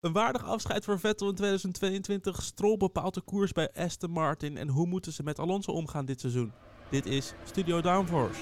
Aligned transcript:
Een 0.00 0.12
waardig 0.12 0.44
afscheid 0.44 0.84
voor 0.84 1.00
Vettel 1.00 1.28
in 1.28 1.34
2022. 1.34 2.42
Stroll 2.42 2.76
bepaalt 2.76 3.14
de 3.14 3.20
koers 3.20 3.52
bij 3.52 3.72
Aston 3.72 4.10
Martin. 4.10 4.56
En 4.56 4.68
hoe 4.68 4.86
moeten 4.86 5.12
ze 5.12 5.22
met 5.22 5.38
Alonso 5.38 5.72
omgaan 5.72 6.04
dit 6.04 6.20
seizoen? 6.20 6.52
Dit 6.90 7.06
is 7.06 7.32
Studio 7.44 7.80
Downforce. 7.80 8.40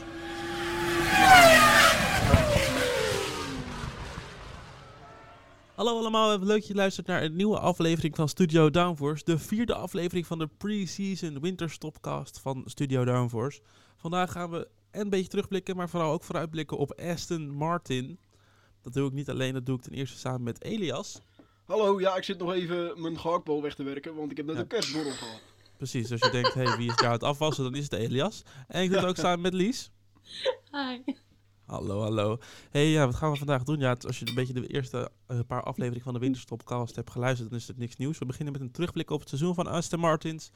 Hallo 5.75 5.99
allemaal, 5.99 6.39
leuk 6.39 6.47
dat 6.47 6.67
je 6.67 6.75
luistert 6.75 7.07
naar 7.07 7.23
een 7.23 7.37
nieuwe 7.37 7.59
aflevering 7.59 8.17
van 8.17 8.29
Studio 8.29 8.71
Downforce. 8.71 9.25
De 9.25 9.39
vierde 9.39 9.75
aflevering 9.75 10.27
van 10.27 10.39
de 10.39 10.49
pre-season 10.59 11.41
winterstopcast 11.41 12.41
van 12.41 12.63
Studio 12.67 13.05
Downforce. 13.05 13.61
Vandaag 13.97 14.33
gaan 14.33 14.51
we 14.51 14.69
een 14.91 15.11
beetje 15.11 15.29
terugblikken, 15.29 15.77
maar 15.77 15.89
vooral 15.89 16.13
ook 16.13 16.25
vooruitblikken 16.25 16.77
op 16.77 17.01
Aston 17.01 17.51
Martin. 17.51 18.19
Dat 18.83 18.93
doe 18.93 19.07
ik 19.07 19.13
niet 19.13 19.31
alleen, 19.31 19.53
dat 19.53 19.67
doe 19.67 19.77
ik 19.77 19.83
ten 19.83 19.93
eerste 19.93 20.19
samen 20.19 20.43
met 20.43 20.63
Elias. 20.63 21.21
Hallo, 21.69 22.01
ja, 22.01 22.17
ik 22.17 22.23
zit 22.25 22.39
nog 22.39 22.53
even 22.53 23.01
mijn 23.03 23.19
gehaktbal 23.19 23.63
weg 23.63 23.75
te 23.75 23.83
werken, 23.83 24.15
want 24.15 24.31
ik 24.31 24.37
heb 24.37 24.47
net 24.47 24.55
Ja. 24.55 24.61
een 24.63 24.67
kerstborrel 24.69 25.11
gehad. 25.13 25.41
Precies, 25.77 26.11
als 26.13 26.21
je 26.21 26.31
denkt, 26.31 26.55
hey, 26.55 26.77
wie 26.77 26.89
is 26.89 26.97
daar 26.97 27.07
aan 27.07 27.13
het 27.13 27.23
afwassen, 27.23 27.65
dan 27.65 27.75
is 27.75 27.83
het 27.85 27.93
Elias. 27.93 28.43
En 28.69 28.83
ik 28.83 28.89
doe 28.89 28.99
het 28.99 29.09
ook 29.09 29.17
samen 29.17 29.41
met 29.41 29.53
Lies. 29.55 29.91
Hi. 30.73 31.15
Hallo, 31.67 32.01
hallo. 32.01 32.39
hey, 32.71 32.91
ja, 32.91 33.07
wat 33.07 33.15
gaan 33.15 33.31
we 33.31 33.37
vandaag 33.39 33.63
doen? 33.63 33.79
Ja, 33.79 33.97
als 34.07 34.19
je 34.19 34.27
een 34.29 34.35
beetje 34.35 34.53
de 34.53 34.67
eerste 34.67 35.11
eh, 35.27 35.39
paar 35.47 35.63
afleveringen 35.63 36.05
van 36.05 36.13
de 36.13 36.19
Winterstopcast 36.19 36.97
hebt 36.97 37.11
geluisterd, 37.11 37.51
dan 37.51 37.59
is 37.59 37.69
het 37.69 37.79
niks 37.79 37.97
nieuws. 37.97 38.19
We 38.19 38.27
beginnen 38.27 38.53
met 38.53 38.63
een 38.63 38.71
terugblik 38.71 39.11
op 39.11 39.21
het 39.21 39.29
seizoen 39.29 39.55
van 39.55 39.67
Aston 39.67 40.01
Martins. 40.01 40.51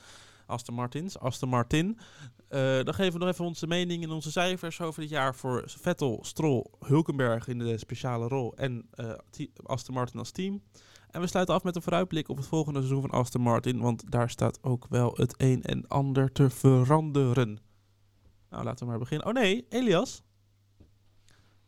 Aston 0.46 0.74
Martins, 0.74 1.18
Aston 1.18 1.48
Martin. 1.48 1.98
Eh, 2.48 2.60
dan 2.82 2.94
geven 2.94 3.12
we 3.12 3.18
nog 3.18 3.28
even 3.28 3.44
onze 3.44 3.66
mening 3.66 4.02
en 4.02 4.10
onze 4.10 4.30
cijfers 4.30 4.80
over 4.80 5.00
dit 5.00 5.10
jaar 5.10 5.34
voor 5.34 5.62
Vettel, 5.66 6.18
Stroll, 6.24 6.64
Hulkenberg 6.86 7.48
in 7.48 7.58
de 7.58 7.78
speciale 7.78 8.28
rol 8.28 8.56
en 8.56 8.88
eh, 8.90 9.12
te- 9.30 9.50
Aston 9.62 9.94
Martin 9.94 10.18
als 10.18 10.30
team. 10.30 10.62
En 11.12 11.20
we 11.20 11.26
sluiten 11.26 11.54
af 11.54 11.62
met 11.62 11.76
een 11.76 11.82
vooruitblik 11.82 12.28
op 12.28 12.36
het 12.36 12.46
volgende 12.46 12.78
seizoen 12.78 13.00
van 13.00 13.10
Aston 13.10 13.42
Martin, 13.42 13.80
want 13.80 14.10
daar 14.10 14.30
staat 14.30 14.58
ook 14.62 14.86
wel 14.88 15.12
het 15.16 15.34
een 15.36 15.62
en 15.62 15.88
ander 15.88 16.32
te 16.32 16.50
veranderen. 16.50 17.60
Nou, 18.50 18.64
laten 18.64 18.84
we 18.84 18.90
maar 18.90 18.98
beginnen. 19.00 19.26
Oh 19.26 19.32
nee, 19.32 19.66
Elias. 19.68 20.22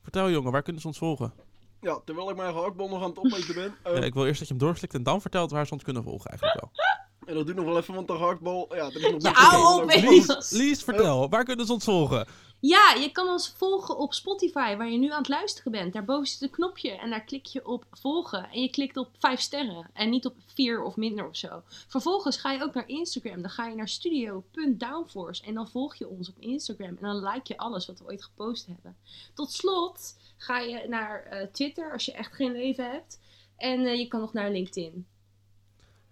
Vertel 0.02 0.30
jongen, 0.30 0.52
waar 0.52 0.62
kunnen 0.62 0.82
ze 0.82 0.86
ons 0.88 0.98
volgen? 0.98 1.32
Ja, 1.80 2.00
terwijl 2.04 2.30
ik 2.30 2.36
mijn 2.36 2.52
gehaktbal 2.52 2.88
nog 2.88 3.02
aan 3.02 3.08
het 3.08 3.18
opeten 3.18 3.54
ben. 3.54 3.74
eh, 3.82 3.94
Ja, 3.96 4.04
ik 4.04 4.14
wil 4.14 4.26
eerst 4.26 4.38
dat 4.38 4.48
je 4.48 4.54
hem 4.54 4.62
doorslikt 4.62 4.94
en 4.94 5.02
dan 5.02 5.20
vertelt 5.20 5.50
waar 5.50 5.66
ze 5.66 5.72
ons 5.72 5.82
kunnen 5.82 6.02
volgen 6.02 6.30
eigenlijk 6.30 6.60
wel. 6.60 6.70
En 7.26 7.34
dat 7.34 7.46
doe 7.46 7.54
nog 7.54 7.64
wel 7.64 7.76
even, 7.78 7.94
want 7.94 8.06
de 8.08 8.16
gehaktbal, 8.16 8.74
ja, 8.74 8.84
er 8.84 8.96
is 8.96 9.10
nog 9.10 9.22
Ja, 9.22 9.80
niet. 9.84 9.94
Elias. 9.94 10.26
Lies, 10.26 10.50
Lies, 10.50 10.82
vertel, 10.82 11.28
waar 11.28 11.44
kunnen 11.44 11.66
ze 11.66 11.72
ons 11.72 11.84
volgen? 11.84 12.26
Ja, 12.66 12.94
je 13.00 13.12
kan 13.12 13.28
ons 13.28 13.48
volgen 13.56 13.98
op 13.98 14.14
Spotify, 14.14 14.76
waar 14.76 14.90
je 14.90 14.98
nu 14.98 15.10
aan 15.10 15.18
het 15.18 15.28
luisteren 15.28 15.72
bent. 15.72 15.92
Daarboven 15.92 16.26
zit 16.26 16.42
een 16.42 16.50
knopje 16.50 16.90
en 16.90 17.10
daar 17.10 17.24
klik 17.24 17.46
je 17.46 17.66
op 17.66 17.84
volgen. 17.90 18.50
En 18.50 18.60
je 18.60 18.70
klikt 18.70 18.96
op 18.96 19.08
5 19.18 19.40
sterren 19.40 19.90
en 19.92 20.10
niet 20.10 20.26
op 20.26 20.34
4 20.46 20.82
of 20.82 20.96
minder 20.96 21.28
of 21.28 21.36
zo. 21.36 21.62
Vervolgens 21.66 22.36
ga 22.36 22.52
je 22.52 22.62
ook 22.62 22.74
naar 22.74 22.88
Instagram. 22.88 23.42
Dan 23.42 23.50
ga 23.50 23.66
je 23.66 23.74
naar 23.74 23.88
studio.downforce 23.88 25.44
en 25.44 25.54
dan 25.54 25.68
volg 25.68 25.94
je 25.94 26.08
ons 26.08 26.28
op 26.28 26.38
Instagram. 26.38 26.88
En 26.88 26.98
dan 27.00 27.16
like 27.16 27.42
je 27.42 27.56
alles 27.56 27.86
wat 27.86 27.98
we 27.98 28.04
ooit 28.04 28.24
gepost 28.24 28.66
hebben. 28.66 28.96
Tot 29.34 29.52
slot 29.52 30.16
ga 30.36 30.58
je 30.58 30.88
naar 30.88 31.22
eh, 31.22 31.46
Twitter 31.52 31.92
als 31.92 32.04
je 32.04 32.12
echt 32.12 32.34
geen 32.34 32.52
leven 32.52 32.90
hebt. 32.90 33.20
En 33.56 33.86
eh, 33.86 33.98
je 33.98 34.08
kan 34.08 34.20
nog 34.20 34.32
naar 34.32 34.50
LinkedIn. 34.50 35.06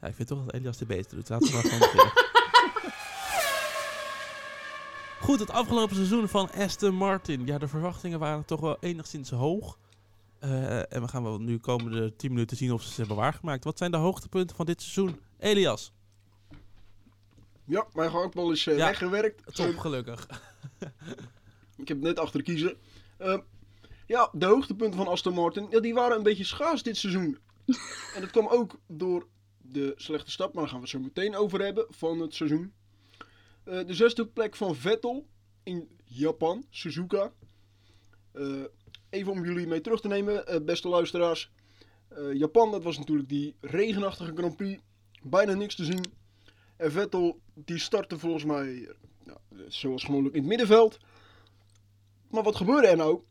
Ja, 0.01 0.09
ik 0.09 0.15
vind 0.15 0.29
toch 0.29 0.45
dat 0.45 0.55
Elias 0.55 0.79
dit 0.79 0.89
beter 0.89 1.17
doet. 1.17 1.29
Laten 1.29 1.47
we 1.49 1.55
maar 1.55 1.65
gewoon. 1.65 2.13
Goed, 5.23 5.39
het 5.41 5.51
afgelopen 5.51 5.97
seizoen 5.97 6.29
van 6.29 6.51
Aston 6.51 6.95
Martin. 6.95 7.47
Ja, 7.47 7.59
de 7.59 7.69
verwachtingen 7.69 8.19
waren 8.19 8.45
toch 8.45 8.61
wel 8.61 8.77
enigszins 8.81 9.31
hoog. 9.31 9.79
Eh, 10.39 10.93
en 10.93 11.03
we 11.03 11.09
gaan 11.09 11.23
wel 11.23 11.39
nu 11.39 11.59
komende 11.59 12.17
10 12.17 12.31
minuten 12.33 12.57
zien 12.57 12.73
of 12.73 12.83
ze 12.83 12.89
ze 12.93 12.99
hebben 13.01 13.17
waargemaakt. 13.17 13.65
Wat 13.65 13.79
zijn 13.79 13.91
de 13.91 13.97
hoogtepunten 13.97 14.57
van 14.57 14.67
dit 14.67 14.83
seizoen? 14.83 15.21
Elias, 15.39 15.93
Ja, 17.65 17.87
mijn 17.93 18.11
gehaktbal 18.11 18.51
is 18.51 18.67
eh, 18.67 18.77
Ja. 18.77 18.87
weggewerkt. 18.87 19.55
top 19.55 19.79
gelukkig. 19.79 20.27
Ik 21.83 21.89
heb 21.89 21.97
het 21.97 22.07
net 22.07 22.19
achter. 22.19 22.77
Eh, 23.19 23.39
ja, 24.07 24.29
de 24.33 24.47
hoogtepunten 24.47 24.99
van 24.99 25.09
Aston 25.09 25.35
Martin, 25.35 25.67
ja, 25.71 25.81
die 25.81 25.95
waren 25.95 26.17
een 26.17 26.23
beetje 26.23 26.45
schaars 26.45 26.83
dit 26.83 26.97
seizoen. 26.97 27.39
en 28.15 28.21
dat 28.21 28.31
kwam 28.31 28.47
ook 28.47 28.79
door 28.87 29.27
de 29.59 29.93
slechte 29.97 30.31
stap, 30.31 30.53
maar 30.53 30.63
daar 30.63 30.73
gaan 30.73 30.81
we 30.81 30.87
het 30.91 30.95
zo 30.97 31.01
meteen 31.01 31.37
over 31.37 31.61
hebben, 31.61 31.87
van 31.91 32.19
het 32.21 32.35
seizoen. 32.35 32.73
Eh, 33.65 33.87
de 33.87 33.95
zesde 33.95 34.27
plek 34.27 34.57
van 34.57 34.75
Vettel 34.77 35.27
in 35.63 35.89
Japan, 36.05 36.65
Suzuka. 36.71 37.33
Eh, 38.33 38.65
even 39.11 39.33
om 39.33 39.45
jullie 39.45 39.67
mee 39.67 39.81
terug 39.81 40.01
te 40.01 40.09
nemen, 40.09 40.47
eh, 40.47 40.61
beste 40.65 40.89
luisteraars. 40.89 41.51
Japan, 42.33 42.71
dat 42.71 42.83
was 42.83 42.99
natuurlijk 42.99 43.29
die 43.29 43.57
regenachtige 43.61 44.33
Grand 44.35 44.57
Prix. 44.57 44.83
Bijna 45.23 45.55
niks 45.55 45.75
te 45.75 45.85
zien. 45.85 46.05
En 46.77 46.93
Vettel, 46.93 47.41
die 47.55 47.79
startte 47.79 48.19
volgens 48.19 48.45
mij, 48.45 48.95
ja, 49.25 49.41
zoals 49.69 50.05
gewoonlijk 50.05 50.35
in 50.35 50.41
het 50.41 50.49
middenveld. 50.49 50.99
Maar 52.31 52.43
wat 52.43 52.57
gebeurde 52.57 52.87
er 52.87 52.97
nou? 52.97 53.23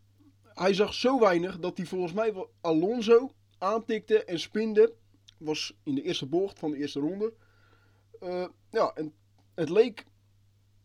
Hij 0.43 0.73
zag 0.73 0.93
zo 0.93 1.19
weinig 1.19 1.59
dat 1.59 1.77
hij 1.77 1.85
volgens 1.85 2.13
mij 2.13 2.47
Alonso 2.61 3.31
aantikte 3.57 4.23
en 4.23 4.39
spinde. 4.39 4.93
Was 5.37 5.73
in 5.83 5.95
de 5.95 6.01
eerste 6.01 6.25
bocht 6.25 6.59
van 6.59 6.71
de 6.71 6.77
eerste 6.77 6.99
ronde. 6.99 7.33
Ja, 8.69 8.91
en 8.95 9.13
het 9.55 9.69
leek 9.69 10.05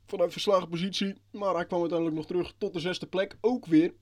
vanuit 0.06 0.32
verslagen 0.32 0.68
positie. 0.68 1.14
Maar 1.30 1.54
hij 1.54 1.66
kwam 1.66 1.80
uiteindelijk 1.80 2.18
nog 2.18 2.26
terug 2.26 2.54
tot 2.58 2.72
de 2.72 2.80
zesde 2.80 3.06
plek. 3.06 3.36
Ook 3.40 3.66
weer 3.66 3.94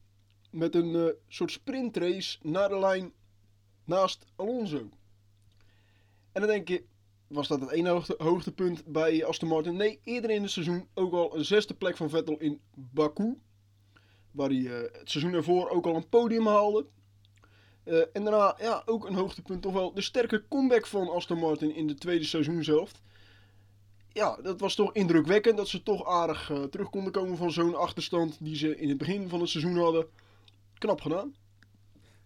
met 0.50 0.75
een 0.75 0.94
eh, 0.94 1.12
soort 1.28 1.50
sprintrace 1.50 2.38
naar 2.42 2.69
de 2.69 2.78
lijn 2.78 3.12
naast 3.84 4.25
Alonso. 4.37 4.88
En 6.32 6.41
dan 6.41 6.47
denk 6.47 6.69
je, 6.69 6.84
was 7.26 7.48
dat 7.48 7.60
het 7.60 7.70
ene 7.70 7.88
hoogte- 7.88 8.15
hoogtepunt 8.19 8.84
bij 8.84 9.25
Aston 9.25 9.48
Martin? 9.48 9.76
Nee, 9.76 10.00
eerder 10.04 10.31
in 10.31 10.42
het 10.42 10.50
seizoen 10.50 10.88
ook 10.94 11.12
al 11.12 11.37
een 11.37 11.44
zesde 11.44 11.75
plek 11.75 11.97
van 11.97 12.10
Vettel 12.10 12.38
in 12.38 12.60
Baku. 12.75 13.38
Waar 14.31 14.48
hij 14.48 14.66
eh, 14.66 14.98
het 14.98 15.10
seizoen 15.10 15.32
ervoor 15.34 15.69
ook 15.69 15.86
al 15.86 15.97
een 15.97 16.09
podium 16.09 16.47
haalde. 16.47 16.86
Eh, 17.84 17.98
en 18.12 18.25
daarna 18.25 18.56
ja, 18.60 18.82
ook 18.86 19.06
een 19.06 19.15
hoogtepunt, 19.15 19.62
toch 19.62 19.72
wel 19.72 19.94
de 19.94 20.00
sterke 20.00 20.44
comeback 20.48 20.86
van 20.86 21.09
Aston 21.09 21.38
Martin 21.38 21.75
in 21.75 21.86
de 21.86 21.94
tweede 21.94 22.25
seizoen 22.25 22.65
zelf. 22.65 22.92
Ja, 24.14 24.38
dat 24.42 24.60
was 24.60 24.75
toch 24.75 24.92
indrukwekkend 24.92 25.56
dat 25.56 25.69
ze 25.69 25.82
toch 25.82 26.06
aardig 26.06 26.50
eh, 26.50 26.62
terug 26.62 26.91
konden 26.91 27.12
komen 27.12 27.36
van 27.36 27.52
zo'n 27.52 27.75
achterstand 27.75 28.36
die 28.41 28.56
ze 28.56 28.76
in 28.76 28.88
het 28.88 28.98
begin 28.98 29.28
van 29.28 29.41
het 29.41 29.48
seizoen 29.48 29.76
hadden. 29.76 30.06
Knap 30.78 31.00
gedaan. 31.00 31.34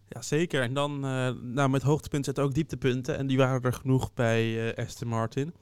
Ja, 0.09 0.22
zeker. 0.22 0.62
En 0.62 0.75
dan, 0.75 1.04
eh, 1.04 1.31
nou, 1.43 1.69
met 1.69 1.82
hoogtepunten 1.82 2.25
zitten 2.25 2.44
ook 2.44 2.54
dieptepunten. 2.54 3.19
En 3.19 3.27
die 3.27 3.37
waren 3.37 3.62
er 3.62 3.72
genoeg 3.72 4.15
bij 4.15 4.72
eh, 4.75 4.84
Aston 4.84 5.09
Martin. 5.09 5.54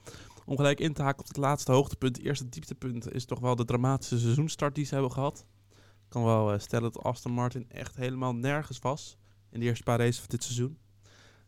Om 0.44 0.56
gelijk 0.56 0.80
in 0.80 0.92
te 0.92 1.02
haken 1.02 1.20
op 1.20 1.28
het 1.28 1.36
laatste 1.36 1.72
hoogtepunt. 1.72 2.16
Het 2.16 2.26
eerste 2.26 2.48
dieptepunt 2.48 3.12
is 3.12 3.24
toch 3.24 3.40
wel 3.40 3.56
de 3.56 3.64
dramatische 3.64 4.18
seizoenstart 4.18 4.74
die 4.74 4.84
ze 4.84 4.94
hebben 4.94 5.12
gehad. 5.12 5.46
Ik 5.74 6.08
kan 6.08 6.24
wel 6.24 6.58
stellen 6.58 6.92
dat 6.92 7.02
Aston 7.02 7.32
Martin 7.32 7.70
echt 7.70 7.96
helemaal 7.96 8.34
nergens 8.34 8.78
was. 8.78 9.16
In 9.50 9.60
de 9.60 9.66
eerste 9.66 9.84
paar 9.84 9.98
races 9.98 10.18
van 10.18 10.28
dit 10.28 10.44
seizoen. 10.44 10.78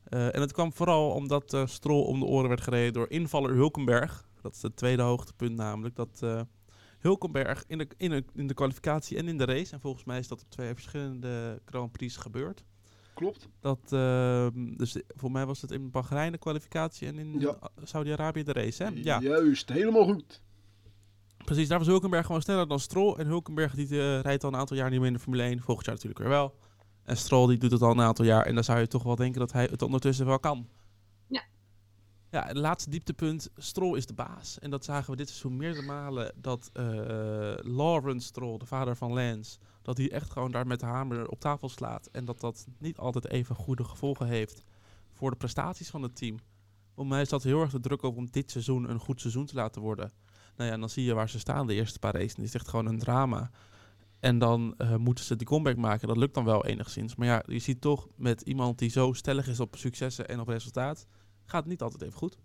En 0.05 0.41
het 0.41 0.53
kwam 0.53 0.73
vooral 0.73 1.11
omdat 1.11 1.57
Stroll 1.65 2.05
om 2.05 2.21
de 2.21 2.27
oren 2.27 2.49
werd 2.49 2.61
gereden 2.61 2.93
door 2.93 3.11
invaller 3.11 3.55
Hulkenberg. 3.55 4.28
Dat 4.43 4.55
is 4.55 4.63
het 4.63 4.77
tweede 4.77 5.03
hoogtepunt 5.03 5.57
namelijk. 5.57 5.97
Dat 5.97 6.19
eh, 6.23 6.41
Hulkenberg 6.99 7.65
in 7.67 7.79
de, 7.79 7.89
in, 7.97 8.11
de, 8.11 8.25
in 8.35 8.47
de 8.47 8.55
kwalificatie 8.55 9.17
en 9.17 9.29
in 9.29 9.39
de 9.39 9.45
race. 9.45 9.73
En 9.73 9.81
volgens 9.81 10.05
mij 10.05 10.19
is 10.19 10.29
dat 10.29 10.41
op 10.43 10.51
twee 10.51 10.75
verschillende 10.75 11.61
Grand 11.65 11.93
Prix 11.93 12.17
gebeurd. 12.17 12.65
Klopt. 13.15 13.49
Dat, 13.61 13.79
ehm, 13.93 14.77
dus 14.77 14.97
voor 15.07 15.31
mij 15.31 15.47
was 15.47 15.61
het 15.61 15.71
in 15.71 15.91
Bahrein 15.91 16.33
de 16.33 16.39
kwalificatie 16.39 17.07
en 17.09 17.19
in 17.19 17.41
Ja. 17.41 17.59
Saudi-Arabië 17.83 18.43
de 18.43 18.53
race, 18.53 18.83
hè? 18.85 18.91
Ja, 18.95 19.21
Juist, 19.21 19.69
helemaal 19.69 20.05
goed. 20.05 20.43
precies. 21.45 21.69
Daar 21.69 21.79
was 21.79 21.87
Hulkenberg 21.87 22.27
gewoon 22.27 22.43
sneller 22.43 22.69
dan 22.69 22.81
Stroll. 22.81 23.15
En 23.17 23.27
Hulkenberg 23.27 23.75
die, 23.75 23.87
eh, 23.87 24.21
rijdt 24.21 24.45
al 24.45 24.53
een 24.53 24.59
aantal 24.59 24.77
jaar 24.77 24.91
niet 24.91 24.99
meer 24.99 25.09
in 25.09 25.13
de 25.15 25.19
Formule 25.19 25.43
1. 25.43 25.61
Volgend 25.61 25.87
jaar 25.87 25.95
natuurlijk 25.95 26.21
weer 26.21 26.31
wel. 26.31 26.55
En 27.05 27.17
Stroll 27.17 27.49
die 27.49 27.59
doet 27.59 27.71
het 27.71 27.83
al 27.83 27.91
een 27.91 28.01
aantal 28.01 28.25
jaar. 28.25 28.47
En 28.47 28.55
dan 28.55 28.65
zou 28.65 28.79
je 28.79 28.87
toch 28.87 29.03
wel 29.03 29.17
denken 29.17 29.41
dat 29.41 29.53
hij 29.53 29.65
het 29.71 29.83
ondertussen 29.83 30.27
wel 30.27 30.39
kan. 30.39 30.69
Ja. 32.31 32.47
Het 32.47 32.57
laatste 32.57 32.91
dieptepunt. 32.91 33.51
Stroll 33.57 33.97
is 33.97 34.07
de 34.07 34.15
baas. 34.15 34.59
En 34.59 34.71
dat 34.71 34.85
zagen 34.85 35.11
we 35.11 35.17
dit 35.17 35.29
seizoen 35.29 35.57
meerdere 35.57 35.87
malen. 35.87 36.33
Dat 36.37 36.71
eh, 36.73 36.85
Lawrence 37.57 38.27
Stroll, 38.27 38.59
de 38.59 38.67
vader 38.67 38.97
van 38.97 39.13
Lance... 39.13 39.59
dat 39.83 39.97
hij 39.97 40.11
echt 40.11 40.31
gewoon 40.31 40.51
daar 40.51 40.67
met 40.67 40.81
de 40.81 40.87
hamer 40.87 41.29
op 41.29 41.41
tafel 41.41 41.69
slaat. 41.69 42.09
En 42.13 42.25
dat 42.25 42.41
dat 42.41 42.67
niet 42.79 42.99
altijd 42.99 43.29
even 43.29 43.55
goede 43.55 43.85
gevolgen 43.85 44.27
heeft 44.27 44.63
voor 45.13 45.31
de 45.31 45.37
prestaties 45.37 45.91
van 45.91 46.03
het 46.03 46.17
team. 46.17 46.39
Voor 46.95 47.07
mij 47.07 47.25
staat 47.25 47.43
heel 47.43 47.61
erg 47.61 47.71
de 47.71 47.81
druk 47.81 48.03
op 48.03 48.17
om 48.17 48.29
dit 48.31 48.51
seizoen 48.51 48.91
een 48.91 48.99
goed 48.99 49.21
seizoen 49.21 49.47
te 49.47 49.55
laten 49.55 49.83
worden. 49.83 50.13
Nou 50.57 50.69
ja, 50.69 50.75
en 50.75 50.81
dan 50.81 50.91
zie 50.91 51.05
je 51.05 51.15
waar 51.15 51.29
ze 51.29 51.39
staan 51.39 51.67
de 51.67 51.75
eerste 51.75 51.99
paar 51.99 52.13
races. 52.13 52.37
Het 52.37 52.45
is 52.45 52.55
echt 52.55 52.69
gewoon 52.69 52.87
een 52.87 52.99
drama. 52.99 53.51
En 54.21 54.39
dan 54.39 54.75
eh, 54.77 54.97
moeten 54.97 55.25
ze 55.25 55.37
die 55.37 55.47
comeback 55.47 55.77
maken. 55.77 56.09
Dat 56.09 56.17
lukt 56.17 56.35
dan 56.35 56.45
wel 56.45 56.67
enigszins. 56.67 57.15
Maar 57.15 57.27
ja, 57.27 57.43
je 57.47 57.59
ziet 57.59 57.81
toch 57.81 58.09
met 58.17 58.41
iemand 58.41 58.79
die 58.79 58.91
zo 58.91 59.13
stellig 59.13 59.49
is 59.49 59.61
op 59.61 59.77
successen 59.77 60.29
en 60.29 60.41
op 60.41 60.49
resultaat... 60.49 61.07
gaat 61.49 61.61
het 61.61 61.71
niet 61.71 61.83
altijd 61.83 62.03
even 62.03 62.19
goed. 62.19 62.39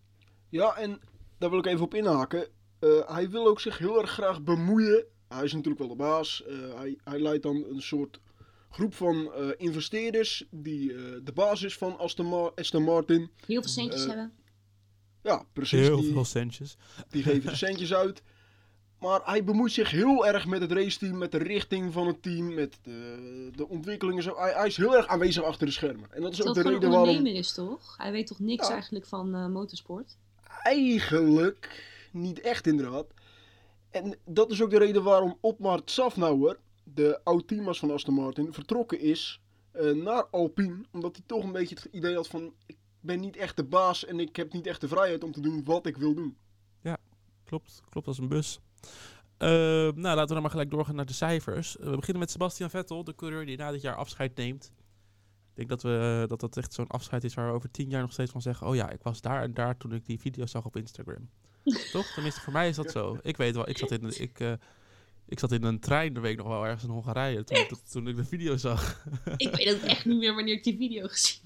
Ja, 0.50 0.76
en 0.76 1.00
daar 1.38 1.50
wil 1.50 1.60
ik 1.60 1.66
even 1.66 1.84
op 1.86 1.94
inhaken. 1.94 2.48
Eh, 2.80 2.90
hij 3.06 3.30
wil 3.30 3.48
ook 3.48 3.60
zich 3.60 3.78
heel 3.78 4.02
erg 4.02 4.12
graag 4.12 4.42
bemoeien. 4.44 5.06
Hij 5.28 5.44
is 5.44 5.54
natuurlijk 5.54 5.80
wel 5.80 5.90
de 5.90 5.96
baas. 5.96 6.44
Eh, 6.44 6.56
hij, 6.76 6.98
hij 7.04 7.20
leidt 7.20 7.44
dan 7.44 7.66
een 7.70 7.82
soort 7.82 8.20
groep 8.70 8.94
van 8.94 9.34
eh, 9.34 9.48
investeerders 9.58 10.46
die 10.52 10.94
eh, 10.94 11.02
de 11.24 11.32
basis 11.34 11.78
van 11.78 11.98
Aston, 11.98 12.30
Ma- 12.30 12.52
Aston 12.56 12.84
Martin. 12.84 13.32
Heel 13.46 13.62
veel 13.62 13.72
centjes 13.72 14.06
hebben. 14.06 14.34
Ja, 15.24 15.46
precies. 15.54 15.80
Heel 15.80 16.02
die, 16.02 16.12
veel 16.12 16.26
centjes. 16.26 16.78
die 17.10 17.24
geven 17.24 17.50
de 17.50 17.56
centjes 17.56 17.94
uit. 17.94 18.24
Maar 19.04 19.22
hij 19.24 19.44
bemoeit 19.44 19.72
zich 19.72 19.92
heel 19.92 20.28
erg 20.28 20.46
met 20.46 20.62
het 20.62 20.72
raceteam, 20.72 21.18
met 21.18 21.32
de 21.32 21.38
richting 21.38 21.94
van 21.94 22.08
het 22.08 22.22
team, 22.22 22.54
met 22.54 22.80
de, 22.84 23.50
de 23.56 23.68
ontwikkelingen. 23.68 24.24
Zo. 24.24 24.36
Hij, 24.38 24.54
hij 24.54 24.68
is 24.68 24.78
heel 24.78 24.96
erg 24.96 25.08
aanwezig 25.08 25.44
achter 25.44 25.66
de 25.66 25.72
schermen. 25.72 26.12
En 26.12 26.22
dat 26.22 26.32
is 26.32 26.38
Dat 26.38 26.48
ook 26.48 26.56
het 26.56 26.66
de 26.66 26.72
reden 26.72 26.90
waarom 26.90 27.08
ondernemer 27.08 27.40
is, 27.40 27.54
toch? 27.54 27.98
Hij 27.98 28.12
weet 28.12 28.28
toch 28.28 28.40
niks 28.40 28.68
Ja. 28.68 28.74
eigenlijk 28.74 29.06
van 29.06 29.36
eh, 29.36 29.48
motorsport? 29.48 30.18
eigenlijk 30.62 31.84
niet 32.12 32.42
echt 32.42 32.68
inderdaad. 32.68 33.06
En 33.90 34.18
dat 34.26 34.52
is 34.52 34.62
ook 34.62 34.70
de 34.70 34.78
reden 34.78 35.04
waarom 35.04 35.38
Otmar 35.42 35.82
Safnauer, 35.86 36.60
de 36.84 37.20
oud-teammas 37.24 37.80
van 37.80 37.92
Aston 37.92 38.14
Martin, 38.14 38.54
vertrokken 38.54 39.00
is 39.00 39.42
eh, 39.72 39.92
naar 39.92 40.26
Alpine. 40.32 40.86
Omdat 40.92 41.16
hij 41.16 41.24
toch 41.26 41.44
een 41.44 41.52
beetje 41.52 41.76
het 41.76 41.88
idee 41.92 42.16
had 42.16 42.28
van, 42.28 42.54
ik 42.66 42.78
ben 43.00 43.20
niet 43.20 43.36
echt 43.36 43.56
de 43.56 43.64
baas 43.64 44.06
en 44.06 44.20
ik 44.20 44.36
heb 44.36 44.54
niet 44.54 44.68
echt 44.68 44.82
de 44.82 44.88
vrijheid 44.88 45.24
om 45.24 45.32
te 45.32 45.42
doen 45.42 45.64
wat 45.64 45.86
ik 45.86 45.98
wil 45.98 46.14
doen. 46.14 46.38
Klopt, 47.46 47.82
klopt 47.90 48.08
als 48.08 48.18
een 48.18 48.28
bus. 48.28 48.60
Eh, 49.38 49.50
nou, 49.50 49.94
laten 50.02 50.28
we 50.28 50.34
dan 50.34 50.42
maar 50.42 50.52
gelijk 50.52 50.72
doorgaan 50.72 50.96
naar 50.96 51.06
de 51.06 51.14
cijfers. 51.14 51.78
Eh, 51.78 51.84
we 51.90 51.96
beginnen 51.96 52.20
met 52.20 52.32
Sebastian 52.32 52.70
Vettel, 52.70 53.04
de 53.04 53.16
coureur 53.16 53.46
die 53.46 53.58
na 53.58 53.72
dit 53.72 53.82
jaar 53.82 53.96
afscheid 53.96 54.36
neemt. 54.36 54.72
Ik 55.50 55.56
denk 55.56 55.70
dat, 55.70 55.82
we, 55.82 56.26
dat 56.28 56.40
dat 56.40 56.58
echt 56.58 56.74
zo'n 56.74 56.88
afscheid 56.88 57.24
is 57.24 57.34
waar 57.34 57.48
we 57.48 57.54
over 57.54 57.72
tien 57.72 57.90
jaar 57.90 58.02
nog 58.02 58.12
steeds 58.12 58.32
van 58.32 58.42
zeggen... 58.42 58.68
oh 58.68 58.76
ja, 58.76 58.90
ik 58.90 59.02
was 59.04 59.22
daar 59.22 59.42
en 59.42 59.54
daar 59.54 59.78
toen 59.78 59.94
ik 59.94 60.06
die 60.06 60.20
video 60.20 60.46
zag 60.46 60.66
op 60.66 60.76
Instagram. 60.76 61.30
Toch? 61.92 62.06
Tenminste, 62.14 62.42
voor 62.42 62.54
mij 62.54 62.70
is 62.70 62.76
dat 62.76 62.92
zo. 62.92 63.18
Ik 63.22 63.38
weet 63.38 63.56
wel, 63.56 63.70
ik 63.70 63.78
zat 63.78 63.92
in, 63.92 64.04
een- 64.04 64.22
ik, 64.22 64.40
eh, 64.40 64.52
ik 65.28 65.40
zat 65.40 65.52
in 65.52 65.64
een 65.64 65.80
trein 65.80 66.14
de 66.14 66.20
week 66.20 66.38
nog 66.38 66.48
wel 66.48 66.64
ergens 66.66 66.84
in 66.84 66.90
Hongarije 66.90 67.44
toen, 67.44 67.58
ik- 67.58 67.72
toen 67.92 68.08
ik 68.08 68.16
de 68.16 68.26
video 68.26 68.58
zag. 68.58 69.04
Ik 69.38 69.56
weet 69.56 69.74
ook 69.76 69.82
echt 69.82 70.06
niet 70.06 70.18
meer 70.18 70.36
wanneer 70.36 70.54
ik 70.54 70.64
die 70.64 70.78
video 70.78 71.08
gezien 71.08 71.42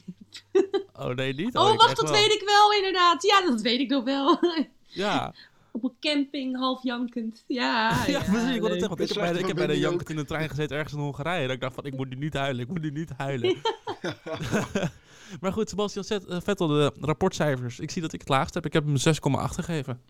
heb. 0.52 0.86
Oh 0.94 1.08
nee, 1.16 1.34
niet? 1.34 1.56
Oh, 1.56 1.74
ik 1.74 1.80
wacht, 1.80 1.96
dat 1.96 2.10
wel. 2.10 2.20
weet 2.20 2.32
ik 2.32 2.42
wel 2.46 2.74
inderdaad. 2.74 3.24
Ja, 3.24 3.42
dat 3.42 3.62
weet 3.62 3.80
ik 3.80 3.90
nog 3.90 4.04
wel. 4.04 4.40
Ja, 4.86 5.34
Op 5.78 5.84
een 5.84 5.96
camping, 6.00 6.58
half 6.58 6.84
jankend. 6.84 7.44
Ja, 7.48 7.90
ja, 8.08 8.20
precies. 8.24 8.56
Ik, 8.56 8.62
leuk. 8.62 8.80
zeggen, 8.80 8.88
want 8.90 9.00
ik, 9.02 9.10
heb 9.10 9.18
bij, 9.18 9.34
de- 9.34 9.40
ik 9.40 9.46
heb 9.48 9.56
bij 9.56 9.68
de 9.68 9.74
verbinding 9.74 9.80
Jankert 9.82 10.10
in 10.10 10.16
de 10.16 10.26
trein 10.26 10.50
gezeten 10.50 10.76
ergens 10.78 10.94
in 10.94 11.00
Hongarije. 11.00 11.46
Dat 11.46 11.56
ik 11.56 11.62
dacht 11.62 11.76
van, 11.76 11.86
ik 11.86 11.96
moet 11.96 12.10
nu 12.10 12.16
niet 12.16 12.34
huilen, 12.34 12.62
ik 12.64 12.68
moet 12.70 12.82
nu 12.82 12.92
niet 12.92 13.12
huilen. 13.18 13.58
maar 15.42 15.54
goed, 15.54 15.70
Sebastian 15.70 16.04
Zet- 16.04 16.26
eh, 16.26 16.42
Vettel, 16.42 16.68
de 16.68 16.94
rapportcijfers. 17.00 17.80
Ik 17.80 17.92
zie 17.92 18.02
dat 18.02 18.14
ik 18.14 18.20
het 18.20 18.30
laagst 18.30 18.54
heb. 18.54 18.66
Ik 18.66 18.74
heb 18.74 18.86
hem 18.86 18.96
6,8 18.98 19.54
gegeven. 19.54 20.02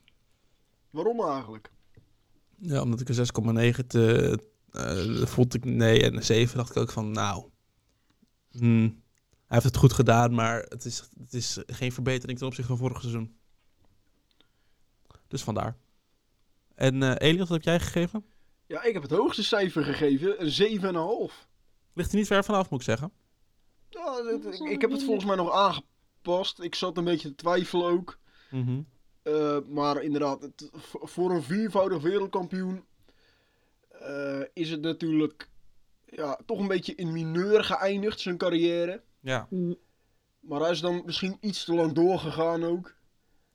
Waarom 0.89 1.21
eigenlijk? 1.25 1.71
Ja, 2.59 2.81
omdat 2.81 3.01
ik 3.01 3.09
een 3.09 3.75
6,9 3.79 3.87
te... 3.87 4.39
eh, 4.71 5.25
vond 5.25 5.53
ik 5.53 5.65
nee, 5.65 6.03
en 6.03 6.15
een 6.15 6.23
7 6.23 6.57
dacht 6.57 6.69
ik 6.69 6.77
ook 6.77 6.91
van, 6.91 7.11
nou... 7.11 7.45
hmm, 8.51 8.81
hij 9.45 9.57
heeft 9.57 9.63
het 9.63 9.77
goed 9.77 9.93
gedaan, 9.93 10.33
maar 10.33 10.65
het 10.69 10.85
is, 10.85 11.09
het 11.19 11.33
is 11.33 11.59
geen 11.65 11.91
verbetering 11.91 12.37
ten 12.37 12.47
opzichte 12.47 12.69
van 12.75 12.79
vorig 12.79 13.01
seizoen. 13.01 13.36
Dus 15.27 15.43
vandaar. 15.43 15.77
En 16.75 17.03
eh 17.03 17.15
Elias, 17.17 17.49
wat 17.49 17.57
heb 17.57 17.63
jij 17.63 17.79
gegeven? 17.79 18.25
Ja, 18.65 18.83
ik 18.83 18.93
heb 18.93 19.01
het 19.01 19.11
hoogste 19.11 19.43
cijfer 19.43 19.83
gegeven, 19.83 20.41
een 20.41 20.51
7,5. 21.29 21.47
Ligt 21.93 22.11
er 22.11 22.17
niet 22.17 22.27
ver 22.27 22.43
vanaf, 22.43 22.69
moet 22.69 22.79
ik 22.79 22.85
zeggen. 22.85 23.11
Ja, 23.89 24.21
ik 24.69 24.81
heb 24.81 24.91
het 24.91 25.03
volgens 25.03 25.25
mij 25.25 25.35
nog 25.35 25.51
aangepast. 25.51 26.59
Ik 26.61 26.75
zat 26.75 26.97
een 26.97 27.03
beetje 27.03 27.27
te 27.29 27.35
twijfelen 27.35 27.85
ook. 27.91 28.17
Mhm. 28.51 28.81
Eh, 29.21 29.57
maar 29.67 30.01
inderdaad, 30.03 30.41
het, 30.41 30.69
voor- 31.03 31.31
een 31.31 31.43
viervoudig 31.43 32.01
wereldkampioen 32.01 32.83
eh, 33.89 34.41
is 34.53 34.69
het 34.69 34.81
natuurlijk 34.81 35.49
ja, 36.05 36.39
toch 36.45 36.59
een 36.59 36.67
beetje 36.67 36.95
in 36.95 37.11
mineur 37.11 37.63
geëindigd, 37.63 38.19
zijn 38.19 38.37
carrière. 38.37 39.01
Ja. 39.19 39.47
Hm, 39.49 39.73
Maar 40.39 40.59
hij 40.61 40.71
is 40.71 40.79
dan 40.81 41.01
misschien 41.05 41.37
iets 41.39 41.63
te 41.65 41.73
lang 41.73 41.93
doorgegaan 41.93 42.63
ook. 42.63 42.95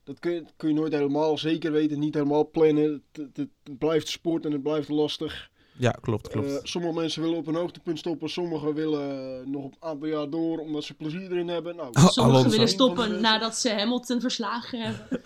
Dat 0.04 0.19
kun 0.19 0.32
je, 0.32 0.44
kun 0.56 0.69
je 0.69 0.75
nooit 0.75 0.93
helemaal 0.93 1.38
zeker 1.38 1.72
weten, 1.72 1.99
niet 1.99 2.14
helemaal 2.14 2.50
plannen. 2.50 3.02
Het, 3.12 3.26
het- 3.34 3.49
het 3.64 3.78
blijft 3.78 4.08
sport 4.08 4.44
en 4.44 4.52
het 4.52 4.62
blijft 4.62 4.88
lastig. 4.88 5.50
ja, 5.78 5.90
klopt, 5.90 6.28
klopt. 6.28 6.49
Eh, 6.50 6.58
sommige 6.62 6.94
mensen 6.94 7.22
willen 7.22 7.37
op 7.37 7.46
een 7.46 7.54
hoogtepunt 7.54 7.99
stoppen, 7.99 8.31
sommigen 8.31 8.75
willen 8.75 9.50
nog 9.50 9.64
een 9.64 9.75
aantal 9.78 10.08
jaar 10.08 10.31
door 10.31 10.58
omdat 10.58 10.84
ze 10.84 10.94
plezier 10.94 11.32
erin 11.32 11.49
hebben. 11.49 11.76
Nou, 11.76 11.88
Oh, 11.88 11.94
Sommigen 11.94 12.22
Alonso. 12.22 12.50
willen 12.50 12.69
stoppen 12.69 13.20
nadat 13.20 13.56
ze 13.56 13.70
Hamilton 13.70 14.20
verslagen 14.20 14.81
hebben. 14.81 15.20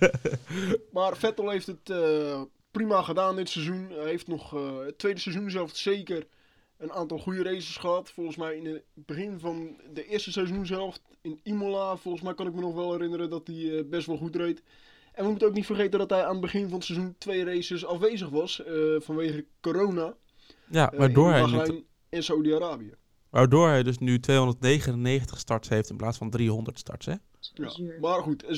Maar 0.92 1.16
Vettel 1.16 1.50
heeft 1.50 1.66
het 1.66 1.90
eh, 1.90 2.42
prima 2.70 3.02
gedaan 3.02 3.36
dit 3.36 3.48
seizoen. 3.48 3.88
Hij 3.90 4.08
heeft 4.08 4.26
nog 4.26 4.54
eh, 4.54 4.78
het 4.86 4.98
tweede 4.98 5.20
seizoen 5.20 5.50
zelf 5.50 5.76
zeker 5.76 6.26
een 6.80 6.92
aantal 6.92 7.18
goede 7.18 7.42
races 7.42 7.76
gehad. 7.76 8.10
Volgens 8.10 8.36
mij 8.36 8.56
in 8.56 8.66
het 8.66 8.82
begin 8.94 9.40
van 9.40 9.80
de 9.92 10.06
eerste 10.06 10.32
seizoenshelft 10.32 11.00
in 11.20 11.40
Imola. 11.42 11.96
Volgens 11.96 12.24
mij 12.24 12.34
kan 12.34 12.46
ik 12.46 12.54
me 12.54 12.60
nog 12.60 12.74
wel 12.74 12.92
herinneren 12.92 13.30
dat 13.30 13.46
hij 13.46 13.78
eh, 13.78 13.84
best 13.84 14.06
wel 14.06 14.16
goed 14.16 14.36
reed. 14.36 14.62
En 15.12 15.24
we 15.24 15.30
moeten 15.30 15.48
ook 15.48 15.54
niet 15.54 15.66
vergeten 15.66 15.98
dat 15.98 16.10
hij 16.10 16.24
aan 16.24 16.32
het 16.32 16.40
begin 16.40 16.62
van 16.62 16.74
het 16.78 16.84
seizoen 16.84 17.14
twee 17.18 17.44
races 17.44 17.84
afwezig 17.86 18.28
was. 18.28 18.64
eh, 18.64 18.74
vanwege 18.98 19.44
corona. 19.60 20.14
ja, 20.70 20.92
eh, 20.92 20.98
waardoor 20.98 21.34
in 21.34 21.48
hij, 21.48 21.84
en 22.08 22.22
Saudi-Arabië. 22.22 22.94
waardoor 23.30 23.68
hij 23.68 23.82
dus 23.82 23.98
nu 23.98 24.20
299 24.20 25.38
starts 25.38 25.68
heeft 25.68 25.90
in 25.90 25.96
plaats 25.96 26.18
van 26.18 26.30
300 26.30 26.78
starts, 26.78 27.06
hè? 27.06 27.14
Ja. 27.54 27.72
Maar 28.00 28.22
goed, 28.22 28.44
een 28.48 28.56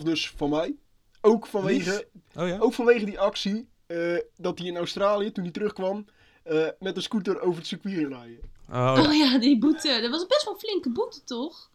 7,5 0.00 0.04
dus 0.04 0.30
van 0.30 0.50
mij. 0.50 0.74
Ook 1.20 1.46
vanwege 1.46 2.08
Oh 2.36 2.48
ja? 2.48 2.58
Ook 2.58 2.72
vanwege 2.72 3.04
die 3.04 3.20
actie 3.20 3.68
eh, 3.86 4.16
dat 4.36 4.58
hij 4.58 4.68
in 4.68 4.76
Australië, 4.76 5.32
toen 5.32 5.44
hij 5.44 5.52
terugkwam, 5.52 6.06
eh, 6.42 6.66
met 6.78 6.96
een 6.96 7.02
scooter 7.02 7.40
over 7.40 7.58
het 7.58 7.66
circuit 7.66 8.08
rijden. 8.08 8.38
Oh, 8.68 8.74
ja. 8.74 9.02
Oh 9.06 9.14
ja, 9.14 9.38
die 9.38 9.58
boete. 9.58 9.98
Dat 10.00 10.10
was 10.10 10.26
best 10.26 10.44
wel 10.44 10.54
een 10.54 10.60
flinke 10.60 10.90
boete, 10.90 11.24
toch? 11.24 11.70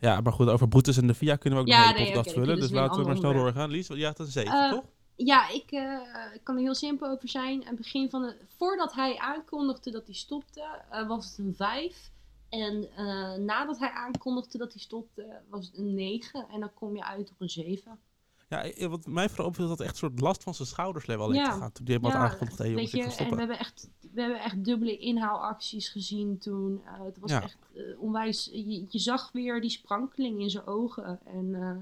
ja, 0.00 0.20
maar 0.20 0.32
goed, 0.32 0.48
over 0.48 0.68
boetes 0.68 0.96
en 0.96 1.06
de 1.06 1.14
VIA 1.14 1.36
kunnen 1.36 1.58
we 1.58 1.64
ook 1.64 1.70
Ja, 1.70 1.86
nog 1.88 1.98
nee, 1.98 2.18
oké, 2.18 2.30
vullen. 2.30 2.56
Dus 2.56 2.68
een 2.68 2.74
laten 2.74 3.00
we 3.00 3.06
maar 3.06 3.16
snel 3.16 3.32
doorgaan. 3.32 3.70
Lies, 3.70 3.86
jij 3.86 4.06
had 4.06 4.18
een 4.18 4.26
7, 4.26 4.52
Eh, 4.52 4.70
toch? 4.70 4.84
Ja, 5.16 5.48
ik 5.48 5.70
eh, 5.70 5.98
ik 6.34 6.40
kan 6.42 6.56
er 6.56 6.62
heel 6.62 6.74
simpel 6.74 7.08
over 7.08 7.28
zijn. 7.28 7.60
Aan 7.60 7.66
het 7.66 7.76
begin 7.76 8.10
van 8.10 8.22
de, 8.22 8.36
voordat 8.56 8.94
hij 8.94 9.18
aankondigde 9.18 9.90
dat 9.90 10.06
hij 10.06 10.14
stopte, 10.14 10.64
eh, 10.90 11.08
was 11.08 11.26
het 11.28 11.38
een 11.38 11.54
5. 11.54 12.10
En 12.48 12.88
eh, 12.96 13.34
nadat 13.34 13.78
hij 13.78 13.90
aankondigde 13.90 14.58
dat 14.58 14.72
hij 14.72 14.82
stopte, 14.82 15.40
was 15.48 15.66
het 15.66 15.76
een 15.76 15.94
9. 15.94 16.46
En 16.48 16.60
dan 16.60 16.74
kom 16.74 16.96
je 16.96 17.04
uit 17.04 17.30
op 17.30 17.40
een 17.40 17.50
7. 17.50 17.98
Ja, 18.48 18.88
wat 18.88 19.06
mij 19.06 19.28
vooral 19.28 19.46
opviel 19.46 19.68
dat 19.68 19.80
echt 19.80 19.90
een 19.90 19.96
soort 19.96 20.20
last 20.20 20.42
van 20.42 20.54
zijn 20.54 20.68
schouders 20.68 21.06
wel 21.06 21.30
heeft 21.30 21.44
Ja. 21.46 21.52
gegaan. 21.52 21.72
Toen 21.72 21.84
die 21.84 21.94
hem 21.94 22.04
had 22.04 22.12
Ja, 22.12 22.18
aangekondigd, 22.18 22.58
hey, 22.58 22.70
jongens, 22.70 22.92
ik 22.92 23.00
en 23.18 23.30
we 23.30 23.36
hebben 23.36 23.58
echt, 23.58 23.88
we 24.12 24.20
hebben 24.20 24.40
echt 24.40 24.64
dubbele 24.64 24.96
inhaalacties 24.98 25.88
gezien 25.88 26.38
toen. 26.38 26.82
Eh, 26.84 27.04
het 27.04 27.18
was 27.18 27.30
Ja. 27.30 27.42
echt 27.42 27.56
eh, 27.74 27.82
onwijs. 28.00 28.48
Je, 28.52 28.84
je 28.88 28.98
zag 28.98 29.30
weer 29.32 29.60
die 29.60 29.70
sprankeling 29.70 30.40
in 30.40 30.50
zijn 30.50 30.66
ogen. 30.66 31.20
En 31.24 31.54
eh, 31.54 31.76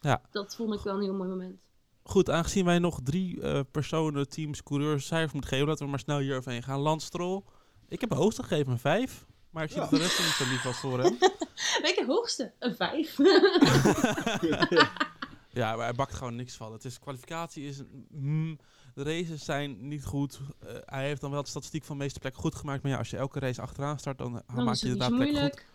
Ja. 0.00 0.20
dat 0.30 0.54
vond 0.56 0.74
ik 0.74 0.80
wel 0.80 0.94
een 0.94 1.02
heel 1.02 1.14
mooi 1.14 1.28
moment. 1.28 1.60
Goed, 2.02 2.30
aangezien 2.30 2.64
wij 2.64 2.78
nog 2.78 3.00
drie 3.02 3.40
eh, 3.42 3.60
personen, 3.70 4.28
teams, 4.28 4.62
coureurs, 4.62 5.06
cijfers 5.06 5.32
moeten 5.32 5.50
geven, 5.50 5.66
laten 5.66 5.84
we 5.84 5.90
maar 5.90 5.98
snel 6.00 6.18
hier 6.18 6.36
overheen 6.36 6.62
gaan. 6.62 6.78
Lance 6.80 7.06
Stroll. 7.06 7.42
Ik 7.88 8.00
heb 8.00 8.10
een 8.10 8.16
hoogste 8.16 8.42
gegeven, 8.42 8.72
een 8.72 8.78
5. 8.78 9.26
Maar 9.50 9.62
ik 9.64 9.70
zie 9.70 9.80
Ja. 9.80 9.88
dat 9.88 9.98
de 9.98 10.04
rest 10.04 10.18
niet 10.18 10.28
zo 10.28 10.44
lief 10.44 10.62
was 10.62 10.76
voor 10.76 10.98
hem. 11.00 11.16
Weet 11.82 11.94
je, 11.94 12.04
hoogste? 12.06 12.52
Een 12.58 12.74
5. 12.76 13.16
Ja, 15.52 15.76
maar 15.76 15.84
hij 15.84 15.94
bakt 15.94 16.14
gewoon 16.14 16.36
niks 16.36 16.54
van. 16.56 16.72
Het 16.72 16.84
is, 16.84 16.98
kwalificatie 16.98 17.66
is... 17.68 17.82
mm, 18.10 18.58
de 18.94 19.02
races 19.02 19.44
zijn 19.44 19.88
niet 19.88 20.04
goed. 20.04 20.40
Eh, 20.58 20.74
hij 20.84 21.06
heeft 21.06 21.20
dan 21.20 21.30
wel 21.30 21.42
de 21.42 21.48
statistiek 21.48 21.84
van 21.84 21.96
de 21.96 22.02
meeste 22.02 22.18
plekken 22.20 22.40
goed 22.42 22.54
gemaakt. 22.54 22.82
Maar 22.82 22.92
ja, 22.92 22.98
als 22.98 23.10
je 23.10 23.16
elke 23.16 23.38
race 23.38 23.60
achteraan 23.62 23.98
start, 23.98 24.18
dan, 24.18 24.42
eh, 24.46 24.54
Dan 24.56 24.64
maak 24.64 24.74
je 24.74 24.86
inderdaad 24.86 25.08
plekken 25.16 25.26
goed. 25.28 25.40
moeilijk. 25.40 25.66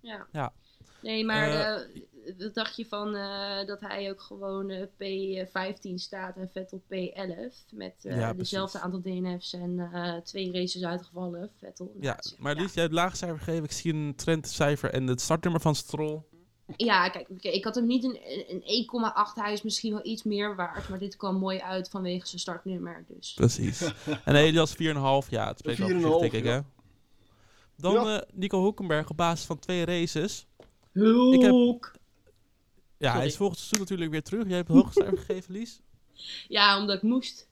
Ja. 0.00 0.26
Ja. 0.32 0.52
Nee, 1.02 1.24
maar 1.24 1.48
Eh, 1.48 1.74
eh, 1.74 1.80
wat 2.38 2.54
dacht 2.54 2.76
je 2.76 2.86
van 2.86 3.14
eh, 3.14 3.66
dat 3.66 3.80
hij 3.80 4.10
ook 4.10 4.20
gewoon 4.20 4.70
eh, 4.70 4.82
P15 4.86 5.94
staat 5.94 6.36
en 6.36 6.50
Vettel 6.52 6.82
P11 6.82 7.54
met 7.74 7.94
eh, 8.04 8.16
Ja, 8.18 8.32
dezelfde 8.32 8.78
aantal 8.80 9.00
DNF's 9.00 9.52
en 9.52 9.90
eh, 9.92 10.16
twee 10.16 10.52
races 10.52 10.84
uitgevallen. 10.84 11.50
Vettel. 11.58 11.92
Ja, 12.00 12.12
naast- 12.14 12.36
maar 12.38 12.54
ja. 12.56 12.62
Lies, 12.62 12.72
jij 12.74 12.82
hebt 12.82 12.94
het 12.94 13.04
laagcijfer 13.04 13.38
gegeven. 13.38 13.64
Ik 13.64 13.72
zie 13.72 13.92
een 13.94 14.14
trendcijfer 14.16 14.92
en 14.92 15.06
het 15.06 15.20
startnummer 15.20 15.60
van 15.60 15.74
Stroll. 15.74 16.22
Ja, 16.76 17.08
kijk, 17.08 17.28
ik 17.40 17.64
had 17.64 17.74
hem 17.74 17.86
niet 17.86 18.04
een, 18.04 18.18
een 18.48 18.86
1,8. 19.30 19.34
Hij 19.34 19.52
is 19.52 19.62
misschien 19.62 19.92
wel 19.92 20.06
iets 20.06 20.22
meer 20.22 20.56
waard, 20.56 20.88
maar 20.88 20.98
dit 20.98 21.16
kwam 21.16 21.36
mooi 21.38 21.58
uit 21.58 21.88
vanwege 21.90 22.26
zijn 22.26 22.40
startnummer. 22.40 23.04
Dus. 23.08 23.32
Precies. 23.34 23.80
en 24.24 24.34
Elias 24.34 24.72
4,5. 24.74 24.78
Ja, 24.78 25.46
het 25.48 25.58
spreekt 25.58 25.78
wel 25.78 25.88
voor 25.88 26.00
zich, 26.00 26.12
4,5, 26.16 26.20
denk 26.20 26.32
ik, 26.32 26.44
ja. 26.44 26.50
hè? 26.52 26.60
Dan 27.76 27.92
Ja. 27.92 28.20
eh, 28.20 28.28
Nico 28.32 28.60
Hulkenberg 28.60 29.10
op 29.10 29.16
basis 29.16 29.46
van 29.46 29.58
twee 29.58 29.84
races. 29.84 30.46
Hulk! 30.92 31.92
Ja, 32.98 33.12
hij 33.12 33.26
is 33.26 33.36
volgend 33.36 33.58
seizoen 33.58 33.78
natuurlijk 33.80 34.10
weer 34.10 34.22
terug. 34.22 34.46
Jij 34.46 34.56
hebt 34.56 34.68
het 34.68 34.76
hoogste 34.76 35.00
cijfer 35.02 35.18
gegeven, 35.24 35.52
Lies. 35.52 35.80
Ja, 36.48 36.78
omdat 36.78 36.96
ik 36.96 37.02
moest. 37.02 37.48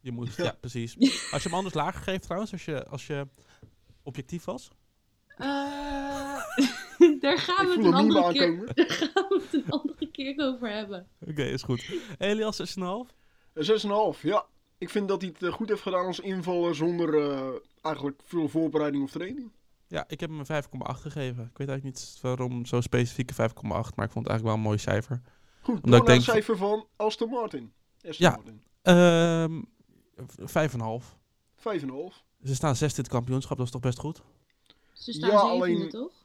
Je 0.00 0.12
moest, 0.12 0.36
ja, 0.36 0.56
precies. 0.60 0.96
Als 1.32 1.42
je 1.42 1.48
hem 1.48 1.54
anders 1.56 1.74
lager 1.74 2.02
geeft 2.02 2.22
trouwens, 2.22 2.52
als 2.52 2.64
je, 2.64 2.86
als 2.86 3.06
je 3.06 3.26
objectief 4.02 4.44
was. 4.44 4.68
Eh, 5.36 6.36
daar 7.20 7.38
gaan 7.38 7.66
we 7.66 7.72
het 7.76 7.84
een 7.84 7.94
andere 7.94 8.32
keer, 8.32 8.64
daar 8.74 8.86
gaan 8.90 9.26
we 9.28 9.40
het 9.42 9.52
een 9.54 9.70
andere 9.70 10.10
keer 10.10 10.34
over 10.38 10.70
hebben. 10.72 11.08
Oké, 11.28 11.42
is 11.42 11.62
goed. 11.62 11.90
Elias 12.18 12.76
6,5. 12.78 13.14
Een 13.52 14.14
6,5, 14.14 14.20
ja. 14.22 14.46
ik 14.78 14.90
vind 14.90 15.08
dat 15.08 15.20
hij 15.20 15.30
het 15.30 15.42
eh, 15.42 15.52
goed 15.52 15.68
heeft 15.68 15.82
gedaan 15.82 16.06
als 16.06 16.20
invaller 16.20 16.74
zonder 16.74 17.14
eh, 17.30 17.48
eigenlijk 17.82 18.20
veel 18.24 18.48
voorbereiding 18.48 19.04
of 19.04 19.10
training. 19.10 19.50
Ja, 19.88 20.04
ik 20.08 20.20
heb 20.20 20.30
hem 20.30 20.38
een 20.38 20.62
5,8 20.64 20.68
gegeven. 21.00 21.44
Ik 21.52 21.58
weet 21.58 21.68
eigenlijk 21.68 21.82
niet 21.84 22.18
waarom 22.22 22.66
zo'n 22.66 22.82
specifieke 22.82 23.34
5,8, 23.34 23.38
maar 23.62 23.80
ik 23.80 24.12
vond 24.12 24.26
het 24.26 24.26
eigenlijk 24.28 24.42
wel 24.44 24.54
een 24.54 24.60
mooi 24.60 24.78
cijfer. 24.78 25.20
Goed, 25.60 25.74
Omdat 25.74 25.90
dan 25.90 26.00
ik 26.00 26.06
denk- 26.06 26.18
het 26.20 26.30
cijfer 26.30 26.56
van 26.56 26.86
Aston 26.96 27.30
Martin. 27.30 27.72
Aston 27.96 28.26
Ja. 28.26 28.30
Martin. 28.30 28.62
Ehm 28.82 29.62
5,5. 30.38 31.16
5,5. 31.56 32.24
Ze 32.42 32.54
staan 32.54 32.76
zesde 32.76 32.96
in 32.96 33.02
het 33.02 33.12
kampioenschap, 33.12 33.56
dat 33.56 33.66
is 33.66 33.72
toch 33.72 33.80
best 33.80 33.98
goed? 33.98 34.22
Ze 34.92 35.12
staan 35.12 35.30
Ja, 35.30 35.38
zevende, 35.40 35.64
alleen- 35.64 35.88
toch? 35.90 36.15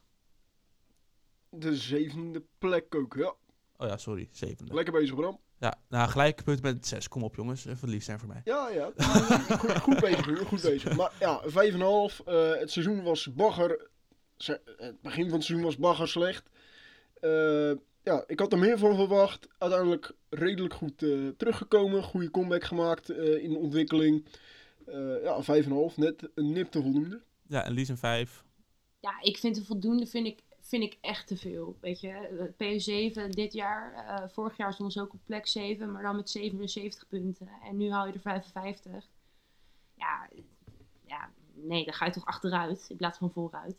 De 1.55 1.75
zevende 1.77 2.43
plek 2.57 2.95
ook, 2.95 3.13
ja. 3.13 3.33
Oh 3.77 3.87
ja, 3.87 3.97
sorry, 3.97 4.27
zevende. 4.31 4.73
Lekker 4.73 4.93
bezig, 4.93 5.15
Bram. 5.15 5.39
Ja, 5.59 5.79
nou 5.89 6.09
gelijk 6.09 6.43
punt 6.43 6.61
met 6.61 6.87
6. 6.87 7.07
Kom 7.07 7.23
op 7.23 7.35
jongens, 7.35 7.65
even 7.65 7.89
lief 7.89 8.03
zijn 8.03 8.19
voor 8.19 8.27
mij. 8.27 8.41
Ja, 8.43 8.69
ja. 8.69 8.91
goed, 9.57 9.77
goed 9.77 9.99
bezig, 9.99 10.39
goed 10.47 10.61
bezig. 10.61 10.95
Maar 10.95 11.11
ja, 11.19 11.41
5,5. 11.47 12.21
eh 12.25 12.59
het 12.59 12.71
seizoen 12.71 13.03
was 13.03 13.33
bagger. 13.33 13.89
Ze- 14.37 14.61
Het 14.77 15.01
begin 15.01 15.23
van 15.23 15.33
het 15.37 15.43
seizoen 15.43 15.61
was 15.67 15.77
bagger 15.77 16.07
slecht. 16.07 16.49
Eh, 17.19 17.71
ja, 18.03 18.23
ik 18.27 18.39
had 18.39 18.53
er 18.53 18.59
meer 18.59 18.77
van 18.77 18.95
verwacht. 18.95 19.47
Uiteindelijk 19.57 20.11
redelijk 20.29 20.73
goed 20.73 21.03
eh, 21.03 21.27
teruggekomen. 21.37 22.03
Goede 22.03 22.31
comeback 22.31 22.63
gemaakt 22.63 23.09
eh, 23.09 23.43
in 23.43 23.49
de 23.49 23.57
ontwikkeling. 23.57 24.25
Eh 24.85 25.23
ja, 25.23 25.43
5,5. 25.63 25.95
Net 25.95 26.29
een 26.35 26.51
nip 26.51 26.71
te 26.71 26.81
voldoende. 26.81 27.21
Ja, 27.47 27.65
en 27.65 27.71
Lies 27.73 27.89
een 27.89 27.97
5. 27.97 28.43
Ja, 28.99 29.21
ik 29.21 29.37
vind 29.37 29.57
een 29.57 29.65
voldoende 29.65 30.05
vind 30.05 30.27
ik, 30.27 30.39
vind 30.71 30.83
ik 30.83 30.97
echt 31.01 31.27
te 31.27 31.37
veel. 31.37 31.77
Weet 31.81 31.99
je, 31.99 32.09
Eh, 32.09 32.45
PS7 32.57 33.29
dit 33.29 33.53
jaar, 33.53 33.93
eh, 33.93 34.27
vorig 34.29 34.57
jaar 34.57 34.73
stond 34.73 34.93
ze 34.93 35.01
ook 35.01 35.13
op 35.13 35.19
plek 35.25 35.47
7, 35.47 35.91
maar 35.91 36.03
dan 36.03 36.15
met 36.15 36.29
77 36.29 37.07
punten. 37.07 37.49
En 37.63 37.77
nu 37.77 37.91
haal 37.91 38.07
je 38.07 38.13
er 38.13 38.19
55. 38.19 39.07
Ja, 39.95 40.29
ja 41.07 41.29
nee, 41.53 41.85
dan 41.85 41.93
ga 41.93 42.05
je 42.05 42.11
toch 42.11 42.25
achteruit 42.25 42.85
in 42.89 42.95
plaats 42.97 43.17
van 43.17 43.31
vooruit. 43.31 43.75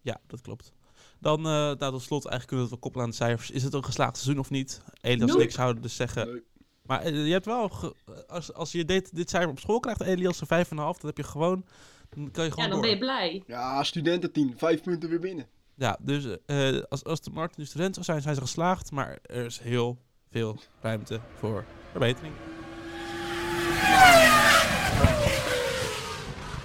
Ja, 0.00 0.20
dat 0.26 0.40
klopt. 0.40 0.72
Dan, 1.20 1.38
eh 1.38 1.44
nou, 1.44 1.76
tot 1.78 2.02
slot, 2.02 2.24
eigenlijk 2.26 2.46
kunnen 2.46 2.48
we 2.48 2.62
het 2.62 2.70
wel 2.70 2.78
koppelen 2.78 3.04
aan 3.04 3.10
de 3.10 3.16
cijfers. 3.16 3.50
Is 3.50 3.62
het 3.62 3.74
een 3.74 3.84
geslaagd 3.84 4.16
seizoen 4.16 4.38
of 4.40 4.50
niet? 4.50 4.82
Elias 5.00 5.34
en 5.34 5.40
ik 5.40 5.50
zouden 5.50 5.82
dus 5.82 5.96
zeggen... 5.96 6.32
Nee. 6.32 6.42
Maar 6.82 7.00
eh, 7.02 7.26
je 7.26 7.32
hebt 7.32 7.44
wel... 7.44 7.68
ge- 7.68 7.94
als, 8.26 8.52
als 8.52 8.72
je 8.72 8.84
dit, 8.84 9.14
dit 9.16 9.30
cijfer 9.30 9.50
op 9.50 9.58
school 9.58 9.80
krijgt, 9.80 10.00
Elias 10.00 10.40
een 10.40 10.64
5,5, 10.64 10.70
dan 10.70 10.96
heb 11.00 11.16
je 11.16 11.22
gewoon... 11.22 11.64
Dan 12.08 12.30
kan 12.30 12.44
je 12.44 12.50
gewoon 12.50 12.64
Ja, 12.64 12.70
dan 12.70 12.80
door. 12.80 12.80
ben 12.80 12.90
je 12.90 12.98
blij. 12.98 13.42
Ja, 13.46 13.82
studententeam. 13.82 14.58
Vijf 14.58 14.82
punten 14.82 15.08
weer 15.08 15.20
binnen. 15.20 15.46
Ja, 15.78 15.98
dus 16.00 16.36
eh, 16.46 16.82
als, 16.88 17.04
als 17.04 17.20
de 17.20 17.30
Martin 17.30 17.60
nu 17.60 17.66
student 17.66 17.94
zou 17.94 18.06
zijn, 18.06 18.22
zijn 18.22 18.34
ze 18.34 18.40
geslaagd. 18.40 18.90
Maar 18.90 19.18
er 19.22 19.44
is 19.44 19.58
heel 19.58 19.98
veel 20.30 20.58
ruimte 20.80 21.20
voor 21.38 21.64
verbetering. 21.90 22.34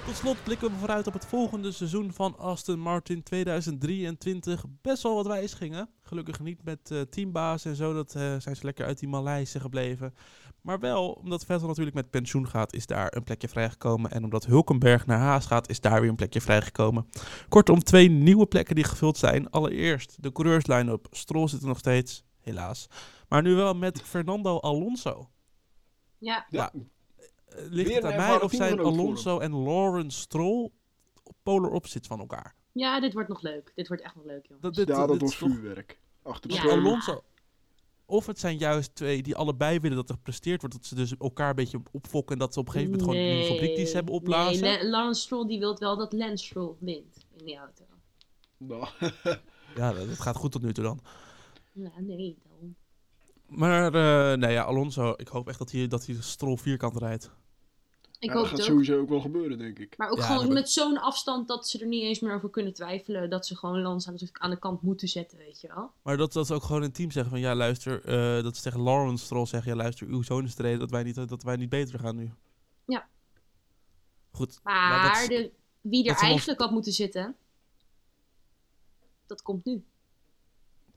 Tot 0.06 0.16
slot 0.16 0.44
blikken 0.44 0.72
we 0.72 0.78
vooruit 0.78 1.08
op 1.08 1.14
het 1.14 1.26
volgende 1.26 1.72
seizoen 1.72 2.14
van 2.14 2.38
Aston 2.38 2.80
Martin 2.80 3.24
2023. 3.24 4.66
Best 4.82 5.04
wel 5.04 5.16
wat 5.16 5.28
wijzigingen. 5.28 5.90
Gelukkig 6.02 6.40
niet 6.40 6.64
met 6.64 6.92
eh, 6.92 7.02
teambaas 7.02 7.66
en 7.66 7.76
zo. 7.76 7.94
Dat 7.94 8.16
eh, 8.16 8.22
zijn 8.22 8.56
ze 8.56 8.66
lekker 8.66 8.86
uit 8.86 9.00
die 9.00 9.10
Maleisen 9.10 9.62
gebleven. 9.62 10.14
Maar 10.62 10.80
wel, 10.80 11.12
omdat 11.12 11.46
Vettel 11.46 11.68
natuurlijk 11.68 11.96
met 11.96 12.10
pensioen 12.10 12.48
gaat, 12.48 12.74
is 12.74 12.86
daar 12.86 13.16
een 13.16 13.24
plekje 13.24 13.48
vrijgekomen. 13.48 14.12
En 14.12 14.24
omdat 14.24 14.46
Hulkenberg 14.46 15.06
naar 15.06 15.20
Haas 15.20 15.46
gaat, 15.46 15.70
is 15.70 15.82
daar 15.82 16.02
weer 16.02 16.10
een 16.10 16.16
plekje 16.16 16.42
vrijgekomen. 16.42 17.10
Kortom, 17.50 17.84
twee 17.84 18.10
nieuwe 18.10 18.46
plekken 18.46 18.76
die 18.76 18.84
gevuld 18.84 19.18
zijn. 19.18 19.50
Allereerst 19.50 20.24
de 20.24 20.32
coureurs-line-up. 20.32 21.08
Stroll 21.12 21.48
zit 21.48 21.62
er 21.62 21.68
nog 21.68 21.80
steeds, 21.80 22.24
helaas. 22.40 22.88
Maar 23.28 23.42
nu 23.42 23.56
wel 23.56 23.74
met 23.74 24.02
Fernando 24.02 24.60
Alonso. 24.60 25.30
Ja, 26.18 26.46
Ja, 26.50 26.72
ligt 27.56 27.88
Weer 27.88 27.96
het 27.96 28.06
aan 28.06 28.18
mij 28.18 28.42
of 28.42 28.52
zijn 28.52 28.80
Alonso 28.80 29.40
en 29.40 29.52
Lawrence 29.54 30.20
Stroll 30.20 30.70
op 31.24 31.36
polar 31.44 31.72
opposites 31.72 32.08
van 32.08 32.20
elkaar? 32.20 32.56
ja, 32.72 33.00
dit 33.00 33.14
wordt 33.14 33.30
nog 33.30 33.42
leuk. 33.42 33.72
Dit 33.76 33.88
wordt 33.88 34.04
echt 34.04 34.16
nog 34.16 34.26
leuk, 34.26 34.46
joh. 34.48 34.58
Dat, 34.62 34.74
dit, 34.76 34.88
ja, 34.88 35.08
dat 35.08 35.20
toch- 35.20 35.34
vuurwerk. 35.34 36.00
Achter 36.24 36.50
de 36.50 36.56
Ja. 36.56 36.62
schermen. 36.62 36.86
Alonso. 36.86 37.24
Of 38.06 38.26
het 38.26 38.40
zijn 38.40 38.58
juist 38.58 38.96
twee 38.96 39.22
die 39.22 39.36
allebei 39.36 39.80
willen 39.80 39.98
dat 39.98 40.10
er 40.10 40.16
gepresteerd 40.16 40.62
wordt. 40.62 40.76
Dat 40.76 40.86
ze 40.86 40.96
dus 40.96 41.18
elkaar 41.18 41.50
een 41.50 41.56
beetje 41.56 41.82
opfokken. 41.92 42.34
En 42.34 42.40
dat 42.40 42.54
ze 42.54 42.60
op 42.60 42.66
een 42.66 42.72
gegeven 42.72 42.92
moment 42.94 43.10
gewoon 43.12 43.26
een 43.26 43.36
nieuwe 43.36 43.52
fabriek 43.54 43.76
die 43.76 43.86
ze 43.86 43.96
hebben 43.96 44.14
opblazen. 44.14 44.64
Nee, 44.64 44.84
La- 44.84 44.90
Lawrence 44.90 45.22
Stroll 45.22 45.48
die 45.48 45.60
wil 45.60 45.78
wel 45.78 45.98
dat 45.98 46.14
Lance 46.14 46.46
Stroll 46.46 46.74
wint 46.80 47.18
in 47.38 47.46
die 47.46 47.58
auto. 47.58 47.84
Nou, 48.58 48.88
Ja, 49.76 49.94
dat, 49.94 50.08
dat 50.08 50.20
gaat 50.20 50.36
goed 50.36 50.52
tot 50.52 50.62
nu 50.62 50.74
toe 50.74 50.84
dan. 50.84 51.00
Ja, 51.72 51.92
nee. 52.00 52.38
Maar 53.52 53.94
eh 53.94 54.38
nee, 54.38 54.52
ja, 54.52 54.64
Alonso, 54.64 55.14
ik 55.18 55.28
hoop 55.28 55.48
echt 55.48 55.58
dat 55.60 55.72
hij, 55.72 55.88
dat 55.88 56.06
hij 56.06 56.16
de 56.16 56.22
Stroll 56.22 56.58
vierkant 56.58 56.98
rijdt. 56.98 57.32
Ik 58.20 58.30
ja, 58.30 58.34
hoop 58.36 58.42
dat 58.42 58.50
gaat 58.52 58.58
het 58.60 58.68
ook. 58.68 58.74
sowieso 58.74 59.00
ook 59.02 59.10
wel 59.10 59.20
gebeuren, 59.22 59.58
denk 59.58 59.80
ik. 59.80 59.98
Maar 59.98 60.10
ook 60.10 60.18
Ja, 60.18 60.24
gewoon 60.24 60.54
met 60.54 60.70
zo'n 60.70 60.98
afstand 60.98 61.48
dat 61.48 61.68
ze 61.68 61.80
er 61.80 61.88
niet 61.88 62.04
eens 62.04 62.20
meer 62.20 62.34
over 62.34 62.50
kunnen 62.50 62.74
twijfelen. 62.74 63.30
Dat 63.30 63.46
ze 63.46 63.56
gewoon 63.58 63.82
Lance 63.82 64.08
aan 64.10 64.16
de, 64.16 64.30
aan 64.34 64.50
de 64.50 64.60
kant 64.60 64.82
moeten 64.82 65.08
zetten, 65.08 65.38
weet 65.38 65.62
je 65.62 65.68
wel. 65.68 65.92
Maar 66.02 66.18
dat, 66.18 66.34
dat 66.34 66.48
ze 66.48 66.54
ook 66.54 66.64
gewoon 66.64 66.78
in 66.82 66.88
het 66.88 66.96
team 66.96 67.12
zeggen 67.12 67.32
van 67.32 67.42
ja 67.42 67.56
luister, 67.56 68.04
eh, 68.06 68.44
dat 68.44 68.56
ze 68.56 68.62
tegen 68.62 68.80
Lawrence 68.80 69.26
Stroll 69.26 69.46
zeggen, 69.46 69.72
ja 69.72 69.78
luister, 69.78 70.08
uw 70.08 70.22
zoon 70.22 70.44
is 70.44 70.56
de 70.56 70.64
reden 70.64 70.80
dat 70.80 70.90
wij 70.92 71.04
niet, 71.04 71.16
dat 71.30 71.44
wij 71.44 71.56
niet 71.56 71.70
beter 71.70 72.00
gaan 72.00 72.16
nu. 72.16 72.32
Ja. 72.86 73.08
Goed. 74.32 74.60
Maar 74.64 74.90
nou, 75.00 75.12
dat 75.12 75.22
is- 75.22 75.28
de, 75.28 75.52
wie 75.82 76.10
er 76.10 76.16
eigenlijk 76.16 76.60
had 76.60 76.72
moeten 76.72 76.92
zitten, 76.94 77.36
dat 79.26 79.42
komt 79.42 79.66
nu. 79.66 79.84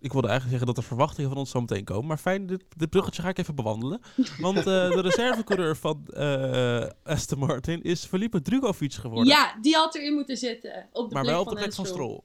Ik 0.04 0.12
wilde 0.12 0.28
eigenlijk 0.28 0.58
zeggen 0.58 0.66
dat 0.66 0.76
er 0.76 0.90
verwachtingen 0.90 1.30
van 1.30 1.38
ons 1.38 1.50
zo 1.50 1.60
meteen 1.60 1.84
komen, 1.84 2.06
maar 2.06 2.18
fijn, 2.18 2.46
dit, 2.46 2.64
dit 2.76 2.90
bruggetje 2.90 3.22
ga 3.22 3.28
ik 3.28 3.38
even 3.38 3.54
bewandelen. 3.54 4.00
Want 4.38 4.56
eh, 4.58 4.64
de 4.64 5.00
reservecoureur 5.10 5.76
van 5.76 6.06
eh 6.06 6.86
Aston 7.04 7.38
Martin 7.38 7.82
is 7.82 8.04
Felipe 8.04 8.42
Drugovic 8.42 8.92
geworden. 8.92 9.26
Ja, 9.26 9.58
die 9.60 9.74
had 9.74 9.94
erin 9.94 10.14
moeten 10.14 10.36
zitten. 10.36 10.88
Op 10.92 11.08
de 11.08 11.14
maar 11.14 11.22
plek 11.22 11.34
wel 11.34 11.42
op 11.42 11.48
van 11.48 11.56
de 11.56 11.62
plek 11.62 11.74
van 11.74 11.84
Lance 11.84 12.02
Stroll. 12.02 12.20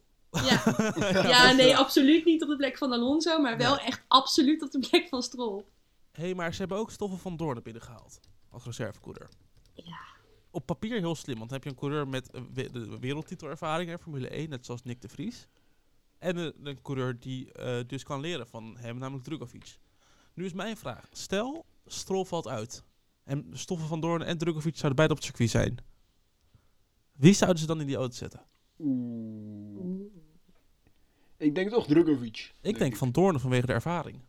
Ja. 1.12 1.28
ja, 1.30 1.52
nee, 1.52 1.78
absoluut 1.78 2.26
niet 2.26 2.42
op 2.44 2.50
de 2.50 2.56
plek 2.56 2.78
van 2.78 2.92
Alonso, 2.92 3.40
maar 3.42 3.58
wel 3.58 3.78
echt 3.80 4.04
absoluut 4.08 4.62
op 4.62 4.72
de 4.72 4.80
plek 4.90 5.08
van 5.08 5.22
Stroll. 5.22 5.64
Hé, 6.12 6.24
hey, 6.24 6.36
maar 6.36 6.54
ze 6.54 6.60
hebben 6.60 6.78
ook 6.78 6.92
Stoffel 6.92 7.18
van 7.18 7.38
Doorn 7.38 7.60
binnengehaald 7.64 8.20
als 8.50 8.64
reservecoureur. 8.66 9.30
Ja. 9.74 9.98
Op 10.52 10.66
papier 10.66 11.00
heel 11.00 11.16
slim, 11.16 11.38
want 11.38 11.50
dan 11.50 11.58
heb 11.60 11.64
je 11.64 11.70
een 11.74 11.80
coureur 11.80 12.08
met 12.08 12.32
eh, 12.32 12.42
we- 12.54 12.72
de 12.72 12.98
wereldtitelervaring, 13.00 13.90
hè, 13.90 13.98
Formule 14.00 14.28
1, 14.30 14.50
net 14.50 14.66
zoals 14.66 14.84
Nick 14.84 15.02
de 15.02 15.10
Vries. 15.10 15.48
En 16.20 16.38
een, 16.38 16.54
een 16.64 16.82
coureur 16.82 17.20
die 17.20 17.52
eh, 17.52 17.80
dus 17.88 18.04
kan 18.04 18.20
leren 18.20 18.48
van 18.48 18.78
hem, 18.78 18.98
namelijk 18.98 19.24
Drugovic. 19.26 19.78
Nu 20.34 20.46
is 20.46 20.54
mijn 20.54 20.78
vraag, 20.78 21.08
stel 21.12 21.66
Stroll 21.86 22.26
valt 22.26 22.48
uit 22.48 22.84
en 23.24 23.46
Stoffel 23.54 23.88
van 23.88 24.00
Doorn 24.00 24.22
en 24.22 24.38
Drugovic 24.38 24.74
zouden 24.76 24.96
beide 24.96 25.14
op 25.14 25.20
het 25.20 25.28
circuit 25.28 25.50
zijn. 25.50 25.78
Wie 27.14 27.34
zouden 27.34 27.60
ze 27.60 27.66
dan 27.68 27.80
in 27.80 27.88
die 27.88 27.96
auto 27.96 28.16
zetten? 28.16 28.42
Oeh. 28.80 30.02
Ik 31.38 31.56
denk 31.56 31.70
toch 31.70 31.88
Drugovic. 31.88 32.54
Ik 32.62 32.78
denk 32.78 32.96
Van 32.96 33.12
Doorn 33.12 33.40
vanwege 33.40 33.66
de 33.66 33.74
ervaring. 33.74 34.20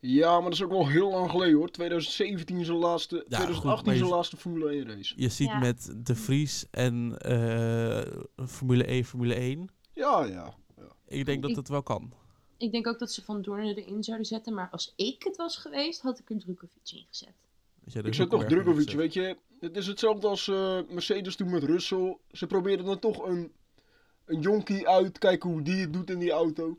Ja, 0.00 0.32
maar 0.34 0.42
dat 0.42 0.52
is 0.52 0.62
ook 0.62 0.70
wel 0.70 0.88
heel 0.88 1.10
lang 1.10 1.30
geleden 1.30 1.54
hoor. 1.56 1.68
2017 1.70 2.64
zijn 2.64 2.76
laatste, 2.78 3.16
goed, 3.16 3.26
2018 3.30 3.84
maar 3.86 3.94
je- 3.94 4.00
zijn 4.00 4.12
laatste 4.14 4.36
Formule 4.36 4.70
1 4.70 4.86
race. 4.86 5.14
Je 5.16 5.28
ziet 5.28 5.48
Ja. 5.48 5.58
met 5.58 5.94
de 5.96 6.14
Vries 6.14 6.66
en 6.70 7.18
eh, 7.18 8.46
Formule 8.46 8.84
1, 8.84 9.04
Formule 9.04 9.34
1. 9.34 9.68
Ja, 9.92 10.24
ja. 10.24 10.54
Ik 11.12 11.24
denk 11.26 11.42
dat 11.42 11.50
Ik- 11.50 11.56
het 11.56 11.68
wel 11.68 11.82
kan. 11.82 12.12
Ik 12.56 12.72
denk 12.72 12.86
ook 12.86 12.98
dat 12.98 13.12
ze 13.12 13.22
Van 13.24 13.42
Doorn 13.42 13.64
erin 13.66 14.04
zouden 14.04 14.26
zetten, 14.26 14.54
maar 14.54 14.68
als 14.70 14.92
ik 14.96 15.22
het 15.22 15.36
was 15.36 15.56
geweest, 15.56 16.00
had 16.00 16.18
ik 16.18 16.30
er 16.30 16.38
Drukovic 16.38 16.90
in 16.92 17.06
gezet. 17.08 17.34
Dat 17.84 17.92
jij 17.92 18.02
er 18.02 18.08
Ik 18.08 18.14
zet 18.14 18.30
toch 18.30 18.44
zet. 18.48 18.92
weet 18.92 19.12
je. 19.12 19.36
Het 19.60 19.76
is 19.76 19.86
hetzelfde 19.86 20.28
als 20.28 20.48
eh, 20.48 20.78
Mercedes 20.88 21.36
toen 21.36 21.50
met 21.50 21.62
Russell. 21.62 22.16
Ze 22.32 22.46
probeerden 22.46 22.86
dan 22.86 22.98
toch 22.98 23.26
een, 23.26 23.52
een 24.24 24.40
jonkie 24.40 24.88
uit, 24.88 25.18
kijken 25.18 25.50
hoe 25.50 25.62
die 25.62 25.80
het 25.80 25.92
doet 25.92 26.10
in 26.10 26.18
die 26.18 26.30
auto. 26.30 26.78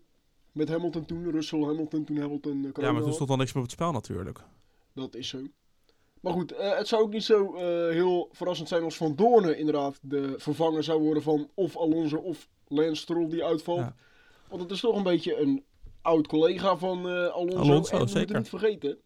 Met 0.51 0.69
Hamilton 0.69 1.05
toen, 1.05 1.31
Russell, 1.31 1.63
Hamilton, 1.63 2.03
toen 2.03 2.17
Hamilton 2.17 2.63
uh, 2.63 2.69
Ja, 2.73 2.91
maar 2.91 3.01
toen 3.01 3.13
stond 3.13 3.29
dan 3.29 3.37
niks 3.37 3.53
meer 3.53 3.63
op 3.63 3.69
het 3.69 3.77
spel 3.79 3.91
natuurlijk. 3.91 4.39
Dat 4.93 5.15
is 5.15 5.27
zo. 5.27 5.41
Maar 6.19 6.33
goed, 6.33 6.51
eh, 6.51 6.77
het 6.77 6.87
zou 6.87 7.01
ook 7.03 7.11
niet 7.11 7.23
zo 7.23 7.55
eh, 7.55 7.61
heel 7.93 8.29
verrassend 8.31 8.67
zijn 8.67 8.83
als 8.83 8.97
Van 8.97 9.15
Doornen 9.15 9.57
inderdaad 9.57 9.99
de 10.01 10.33
vervanger 10.37 10.83
zou 10.83 11.01
worden 11.01 11.23
van 11.23 11.49
of 11.53 11.77
Alonso 11.77 12.17
of 12.17 12.49
Lance 12.67 13.01
Stroll 13.01 13.29
die 13.29 13.43
uitvalt. 13.43 13.79
Ja. 13.79 13.95
Want 14.53 14.65
het 14.65 14.74
is 14.74 14.79
toch 14.79 14.95
een 14.95 15.03
beetje 15.03 15.41
een 15.41 15.63
oud 16.01 16.27
collega 16.27 16.77
van 16.77 17.10
eh, 17.10 17.27
Alonso. 17.27 17.57
Alonso, 17.57 17.98
en 17.98 18.10
zeker. 18.10 18.38
niet 18.38 18.50
vergeten 18.50 18.98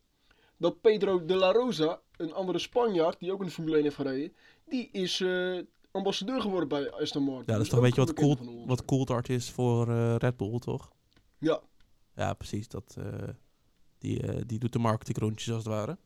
dat 0.58 0.82
Pedro 0.82 1.25
de 1.25 1.36
la 1.36 1.51
Rosa, 1.51 2.00
een 2.18 2.34
andere 2.34 2.60
Spanjaard 2.60 3.20
die 3.20 3.32
ook 3.32 3.39
in 3.39 3.46
de 3.46 3.51
Formule 3.51 3.75
1 3.75 3.84
heeft 3.84 3.96
gereden, 3.96 4.34
die 4.66 4.89
is 4.92 5.22
eh, 5.22 5.60
ambassadeur 5.92 6.42
geworden 6.42 6.70
bij 6.70 6.92
Aston 6.92 7.24
Martin. 7.24 7.44
Ja, 7.46 7.54
dat 7.54 7.62
is 7.62 7.68
toch 7.68 7.80
een 7.80 7.86
beetje 7.86 8.06
wat, 8.06 8.86
cool, 8.86 9.06
wat 9.06 9.30
is 9.30 9.50
voor 9.50 9.89
eh, 9.89 10.16
Red 10.16 10.38
Bull, 10.38 10.60
toch? 10.60 10.92
Ja, 11.38 11.62
Ja, 12.16 12.34
precies. 12.34 12.68
Dat, 12.68 12.98
die, 13.98 14.46
die 14.46 14.60
doet 14.60 14.74
de 14.74 14.80
marketingrondjes 14.80 15.54
als 15.54 15.63
het 15.63 15.74
ware. 15.74 15.98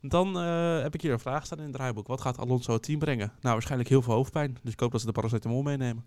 Dan 0.00 0.34
heb 0.82 0.94
ik 0.94 1.00
hier 1.00 1.12
een 1.12 1.18
vraag 1.18 1.46
staan 1.46 1.58
in 1.58 1.64
het 1.64 1.72
draaiboek. 1.72 2.06
Wat 2.06 2.20
gaat 2.20 2.38
Alonso 2.38 2.72
het 2.72 2.82
team 2.82 2.98
brengen? 2.98 3.28
Nou, 3.40 3.52
waarschijnlijk 3.52 3.88
heel 3.90 4.02
veel 4.02 4.14
hoofdpijn. 4.14 4.58
Dus 4.62 4.72
ik 4.72 4.80
hoop 4.80 4.90
dat 4.90 5.00
ze 5.00 5.06
de 5.06 5.12
paracetamol 5.12 5.62
meenemen. 5.62 6.06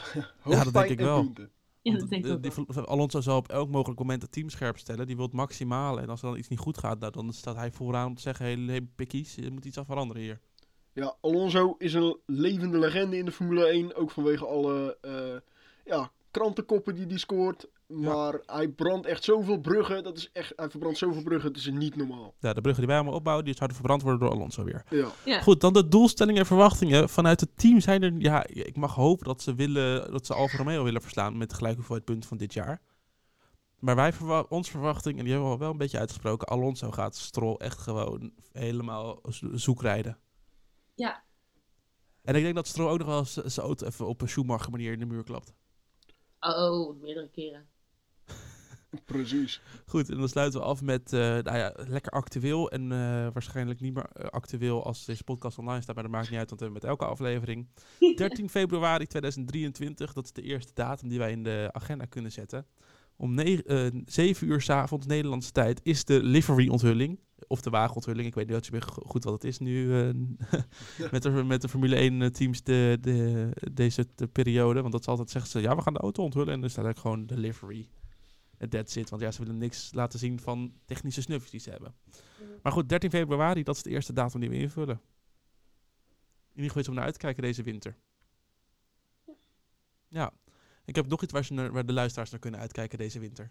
hoofdpijn 0.40 0.90
ik 0.90 0.98
en 0.98 1.04
wel. 1.04 1.22
punten. 1.22 1.50
Ja, 1.92 1.98
dat 1.98 2.08
denk 2.08 2.22
ik 2.22 2.28
de- 2.28 2.34
ook 2.36 2.42
die 2.42 2.52
wel. 2.56 2.64
Val- 2.68 2.86
Alonso 2.86 3.20
zal 3.20 3.36
op 3.36 3.48
elk 3.48 3.68
mogelijk 3.70 3.98
moment 4.00 4.22
het 4.22 4.32
team 4.32 4.48
scherp 4.48 4.78
stellen. 4.78 5.06
Die 5.06 5.16
wil 5.16 5.24
het 5.24 5.34
maximale. 5.34 6.00
En 6.00 6.08
als 6.08 6.22
er 6.22 6.28
dan 6.28 6.38
iets 6.38 6.48
niet 6.48 6.58
goed 6.58 6.78
gaat, 6.78 6.98
nou, 7.00 7.12
dan 7.12 7.32
staat 7.32 7.56
hij 7.56 7.70
vooraan 7.72 8.06
om 8.06 8.14
te 8.14 8.20
zeggen... 8.22 8.46
Hé, 8.46 8.64
hey, 8.64 8.80
pikkies, 8.94 9.34
je 9.34 9.50
moet 9.50 9.64
iets 9.64 9.78
aan 9.78 9.84
veranderen 9.84 10.22
hier. 10.22 10.40
Ja, 10.92 11.16
Alonso 11.20 11.74
is 11.78 11.94
een 11.94 12.18
levende 12.26 12.78
legende 12.78 13.16
in 13.16 13.24
de 13.24 13.32
Formule 13.32 13.66
1. 13.66 13.94
Ook 13.94 14.10
vanwege 14.10 14.46
alle 14.46 14.98
eh, 15.00 15.36
ja, 15.84 16.10
krantenkoppen 16.30 16.94
die 16.94 17.06
hij 17.06 17.18
scoort. 17.18 17.68
Maar 17.86 18.40
hij 18.46 18.68
brandt 18.68 19.06
echt 19.06 19.24
zoveel 19.24 19.58
bruggen. 19.60 20.04
Dat 20.04 20.16
is 20.16 20.30
echt, 20.32 20.52
hij 20.56 20.70
verbrandt 20.70 20.98
zoveel 20.98 21.22
bruggen. 21.22 21.48
Het 21.48 21.58
is 21.58 21.70
niet 21.70 21.96
normaal. 21.96 22.34
Ja, 22.40 22.52
de 22.52 22.60
bruggen 22.60 22.80
die 22.80 22.86
wij 22.86 22.96
allemaal 22.96 23.18
opbouwen, 23.18 23.44
die 23.44 23.54
zouden 23.54 23.76
verbrand 23.76 24.02
worden 24.02 24.20
door 24.20 24.30
Alonso 24.30 24.64
weer. 24.64 24.84
Ja. 24.90 25.08
Ja. 25.24 25.40
Goed, 25.40 25.60
dan 25.60 25.72
de 25.72 25.88
doelstellingen 25.88 26.40
en 26.40 26.46
verwachtingen. 26.46 27.08
Vanuit 27.08 27.40
het 27.40 27.58
team 27.58 27.80
zijn 27.80 28.02
er... 28.02 28.12
Ja, 28.18 28.46
ik 28.46 28.76
mag 28.76 28.94
hopen 28.94 29.26
dat 29.26 29.42
ze, 29.42 29.54
willen, 29.54 30.10
dat 30.10 30.26
ze 30.26 30.34
Alfa 30.34 30.56
Romeo 30.56 30.84
willen 30.84 31.02
verslaan 31.02 31.36
met 31.38 31.52
gelijk 31.52 31.74
hoeveelheid 31.74 32.04
punten 32.06 32.28
van 32.28 32.38
dit 32.38 32.52
jaar. 32.52 32.80
Maar 33.78 33.96
wij 33.96 34.12
verwa 34.12 34.46
ons 34.48 34.70
verwachting, 34.70 35.18
en 35.18 35.24
die 35.24 35.32
hebben 35.32 35.50
we 35.50 35.54
al 35.56 35.60
wel 35.62 35.70
een 35.70 35.78
beetje 35.78 35.98
uitgesproken... 35.98 36.48
Alonso 36.48 36.90
gaat 36.90 37.16
Stroll 37.16 37.54
echt 37.56 37.78
gewoon 37.78 38.32
helemaal 38.52 39.20
zo- 39.30 39.56
zoek 39.56 39.82
rijden. 39.82 40.18
Ja. 40.94 41.22
En 42.22 42.34
ik 42.34 42.42
denk 42.42 42.54
dat 42.54 42.66
Stroll 42.66 42.90
ook 42.90 42.98
nog 42.98 43.06
wel 43.06 43.18
eens 43.18 43.32
zijn 43.32 43.66
auto 43.66 43.86
even 43.86 44.06
op 44.06 44.20
een 44.20 44.28
Schumacher 44.28 44.70
manier 44.70 44.92
in 44.92 44.98
de 44.98 45.06
muur 45.06 45.24
klapt. 45.24 45.54
Oh, 46.40 47.00
meerdere 47.00 47.28
keren. 47.28 47.68
Precies. 49.04 49.60
Goed, 49.86 50.10
en 50.10 50.18
dan 50.18 50.28
sluiten 50.28 50.60
we 50.60 50.66
af 50.66 50.82
met 50.82 51.12
eh, 51.12 51.20
nou 51.20 51.56
ja, 51.56 51.74
lekker 51.86 52.12
actueel. 52.12 52.70
En 52.70 52.92
eh, 52.92 52.98
waarschijnlijk 53.32 53.80
niet 53.80 53.94
meer 53.94 54.06
eh, 54.12 54.26
actueel 54.26 54.84
als 54.84 55.04
deze 55.04 55.24
podcast 55.24 55.58
online 55.58 55.80
staat, 55.80 55.94
maar 55.94 56.04
dat 56.04 56.12
maakt 56.12 56.30
niet 56.30 56.38
uit, 56.38 56.48
want 56.48 56.60
we 56.60 56.66
hebben 56.66 56.82
met 56.82 56.90
elke 56.90 57.12
aflevering. 57.12 57.66
13 58.16 58.50
februari 58.50 59.06
2023, 59.06 60.12
dat 60.12 60.24
is 60.24 60.32
de 60.32 60.42
eerste 60.42 60.72
datum 60.74 61.08
die 61.08 61.18
wij 61.18 61.30
in 61.30 61.42
de 61.42 61.68
agenda 61.72 62.04
kunnen 62.04 62.32
zetten. 62.32 62.66
Om 63.16 63.38
eh, 63.38 63.86
7 64.06 64.46
uur 64.48 64.60
s'avonds 64.60 65.06
Nederlandse 65.06 65.52
tijd 65.52 65.80
is 65.82 66.04
de 66.04 66.22
livery-onthulling. 66.22 67.18
Of 67.46 67.60
de 67.60 67.70
wagenonthulling, 67.70 68.26
ik 68.26 68.34
weet 68.34 68.48
niet 68.48 68.70
meer 68.70 68.82
go- 68.82 69.02
goed 69.06 69.24
wat 69.24 69.32
het 69.32 69.44
is 69.44 69.58
nu 69.58 70.00
eh, 70.00 70.08
met, 71.12 71.22
de, 71.22 71.30
met 71.30 71.62
de 71.62 71.68
Formule 71.68 71.96
1 71.96 72.22
eh, 72.22 72.28
teams 72.28 72.62
de, 72.62 72.98
de, 73.00 73.48
deze 73.72 74.06
de 74.14 74.26
periode. 74.26 74.80
Want 74.80 74.92
dat 74.92 75.00
is 75.00 75.06
altijd 75.06 75.30
zeggen 75.30 75.50
ze, 75.50 75.60
ja 75.60 75.76
we 75.76 75.82
gaan 75.82 75.92
de 75.92 75.98
auto 76.00 76.22
onthullen 76.22 76.52
en 76.52 76.60
dan 76.60 76.70
staat 76.70 76.84
eigenlijk 76.84 77.16
gewoon 77.16 77.38
de 77.38 77.46
livery. 77.46 77.88
En 78.58 78.68
that's 78.68 78.96
it, 78.96 79.10
want 79.10 79.22
ja, 79.22 79.30
ze 79.30 79.44
willen 79.44 79.58
niks 79.58 79.92
laten 79.92 80.18
zien 80.18 80.40
van 80.40 80.74
technische 80.84 81.22
snufjes 81.22 81.50
die 81.50 81.60
ze 81.60 81.70
hebben. 81.70 81.94
Maar 82.62 82.72
goed, 82.72 82.88
13 82.88 83.10
februari, 83.10 83.62
dat 83.62 83.76
is 83.76 83.82
de 83.82 83.90
eerste 83.90 84.12
datum 84.12 84.40
die 84.40 84.50
we 84.50 84.56
invullen. 84.56 85.00
In 86.54 86.60
ieder 86.60 86.64
geval 86.64 86.80
iets 86.80 86.88
om 86.88 86.94
naar 86.94 87.04
uit 87.04 87.14
te 87.14 87.20
kijken 87.20 87.42
deze 87.42 87.62
winter. 87.62 87.96
Ja, 90.08 90.32
ik 90.84 90.94
heb 90.94 91.06
nog 91.06 91.22
iets 91.22 91.32
waar, 91.32 91.44
ze 91.44 91.52
naar, 91.52 91.72
waar 91.72 91.86
de 91.86 91.92
luisteraars 91.92 92.30
naar 92.30 92.40
kunnen 92.40 92.60
uitkijken 92.60 92.98
deze 92.98 93.18
winter. 93.18 93.50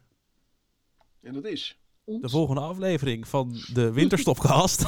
En 1.22 1.34
dat 1.34 1.46
is. 1.46 1.80
Ons? 2.04 2.22
De 2.22 2.30
volgende 2.30 2.62
aflevering 2.62 3.28
van 3.28 3.52
de 3.74 3.92
Winterstopcast. 3.92 4.84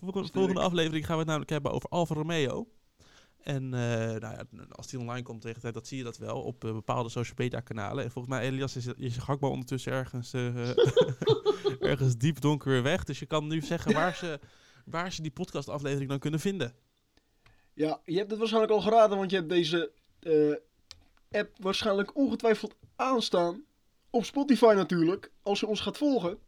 volgende, 0.00 0.28
volgende 0.32 0.60
aflevering 0.60 1.06
gaan 1.06 1.14
we 1.14 1.20
het 1.20 1.26
namelijk 1.26 1.50
hebben 1.50 1.72
over 1.72 1.88
Alfa 1.88 2.14
Romeo. 2.14 2.68
En 3.46 3.74
eh, 3.74 4.20
nou 4.20 4.20
ja, 4.20 4.44
als 4.70 4.86
die 4.86 4.98
online 4.98 5.22
komt 5.22 5.40
tegen 5.40 5.60
tijd, 5.60 5.74
dat 5.74 5.86
zie 5.86 5.98
je 5.98 6.04
dat 6.04 6.18
wel 6.18 6.42
op 6.42 6.64
eh, 6.64 6.72
bepaalde 6.72 7.08
social 7.08 7.36
media 7.38 7.60
kanalen. 7.60 8.04
En 8.04 8.10
volgens 8.10 8.34
mij, 8.34 8.44
Elias, 8.44 8.76
is, 8.76 8.84
je 8.96 9.10
gakbal 9.10 9.50
ondertussen 9.50 9.92
ergens, 9.92 10.32
eh, 10.32 10.68
ergens 11.90 12.16
diep 12.16 12.40
donker 12.40 12.70
weer 12.70 12.82
weg. 12.82 13.04
Dus 13.04 13.18
je 13.18 13.26
kan 13.26 13.46
nu 13.46 13.60
zeggen 13.60 13.92
waar 13.92 14.14
ze, 14.14 14.40
waar 14.84 15.12
ze 15.12 15.22
die 15.22 15.30
podcastaflevering 15.30 16.08
dan 16.08 16.18
kunnen 16.18 16.40
vinden. 16.40 16.74
Ja, 17.72 18.00
je 18.04 18.16
hebt 18.16 18.30
het 18.30 18.38
waarschijnlijk 18.38 18.72
al 18.72 18.80
geraden, 18.80 19.18
want 19.18 19.30
je 19.30 19.36
hebt 19.36 19.48
deze 19.48 19.92
app 21.30 21.56
waarschijnlijk 21.60 22.16
ongetwijfeld 22.16 22.74
aanstaan. 22.96 23.64
Op 24.10 24.24
Spotify 24.24 24.72
natuurlijk. 24.76 25.32
Als 25.42 25.60
je 25.60 25.66
ons 25.66 25.80
gaat 25.80 25.98
volgen, 25.98 26.38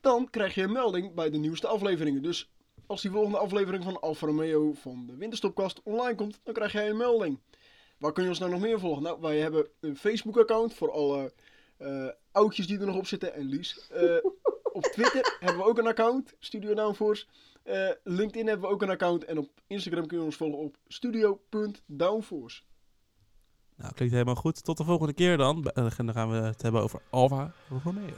dan 0.00 0.30
krijg 0.30 0.54
je 0.54 0.62
een 0.62 0.72
melding 0.72 1.14
bij 1.14 1.30
de 1.30 1.38
nieuwste 1.38 1.66
afleveringen. 1.66 2.22
Dus 2.22 2.50
als 2.88 3.02
die 3.02 3.10
volgende 3.10 3.38
aflevering 3.38 3.84
van 3.84 4.00
Alfa 4.00 4.26
Romeo 4.26 4.72
van 4.72 5.06
de 5.06 5.16
Winterstopcast 5.16 5.80
online 5.82 6.14
komt, 6.14 6.40
dan 6.42 6.54
krijg 6.54 6.72
jij 6.72 6.90
een 6.90 6.96
melding. 6.96 7.38
Waar 7.98 8.12
kun 8.12 8.22
je 8.22 8.28
ons 8.28 8.38
nou 8.38 8.50
nog 8.50 8.60
meer 8.60 8.80
volgen? 8.80 9.02
Nou, 9.02 9.20
wij 9.20 9.38
hebben 9.38 9.68
een 9.80 9.96
Facebook-account 9.96 10.74
voor 10.74 10.92
alle 10.92 11.32
eh 11.76 12.08
oudjes 12.32 12.66
die 12.66 12.78
er 12.78 12.86
nog 12.86 12.96
op 12.96 13.06
zitten 13.06 13.34
en 13.34 13.44
Lies. 13.44 13.88
Eh, 13.88 14.16
op 14.72 14.82
Twitter 14.82 15.36
hebben 15.40 15.58
we 15.58 15.68
ook 15.68 15.78
een 15.78 15.86
account, 15.86 16.34
Studio 16.38 16.74
Downforce. 16.74 17.26
Eh, 17.62 17.90
LinkedIn 18.04 18.46
hebben 18.46 18.68
we 18.68 18.74
ook 18.74 18.82
een 18.82 18.90
account. 18.90 19.24
En 19.24 19.38
op 19.38 19.50
Instagram 19.66 20.06
kun 20.06 20.18
je 20.18 20.24
ons 20.24 20.36
volgen 20.36 20.58
op 20.58 20.76
studio.downforce. 20.86 22.62
Nou, 23.76 23.94
klinkt 23.94 24.14
helemaal 24.14 24.34
goed. 24.34 24.64
Tot 24.64 24.76
de 24.76 24.84
volgende 24.84 25.12
keer 25.12 25.36
dan. 25.36 25.64
En 25.64 25.90
dan 25.96 26.12
gaan 26.12 26.30
we 26.30 26.36
het 26.36 26.62
hebben 26.62 26.82
over 26.82 27.02
Alfa 27.10 27.52
Romeo. 27.84 28.14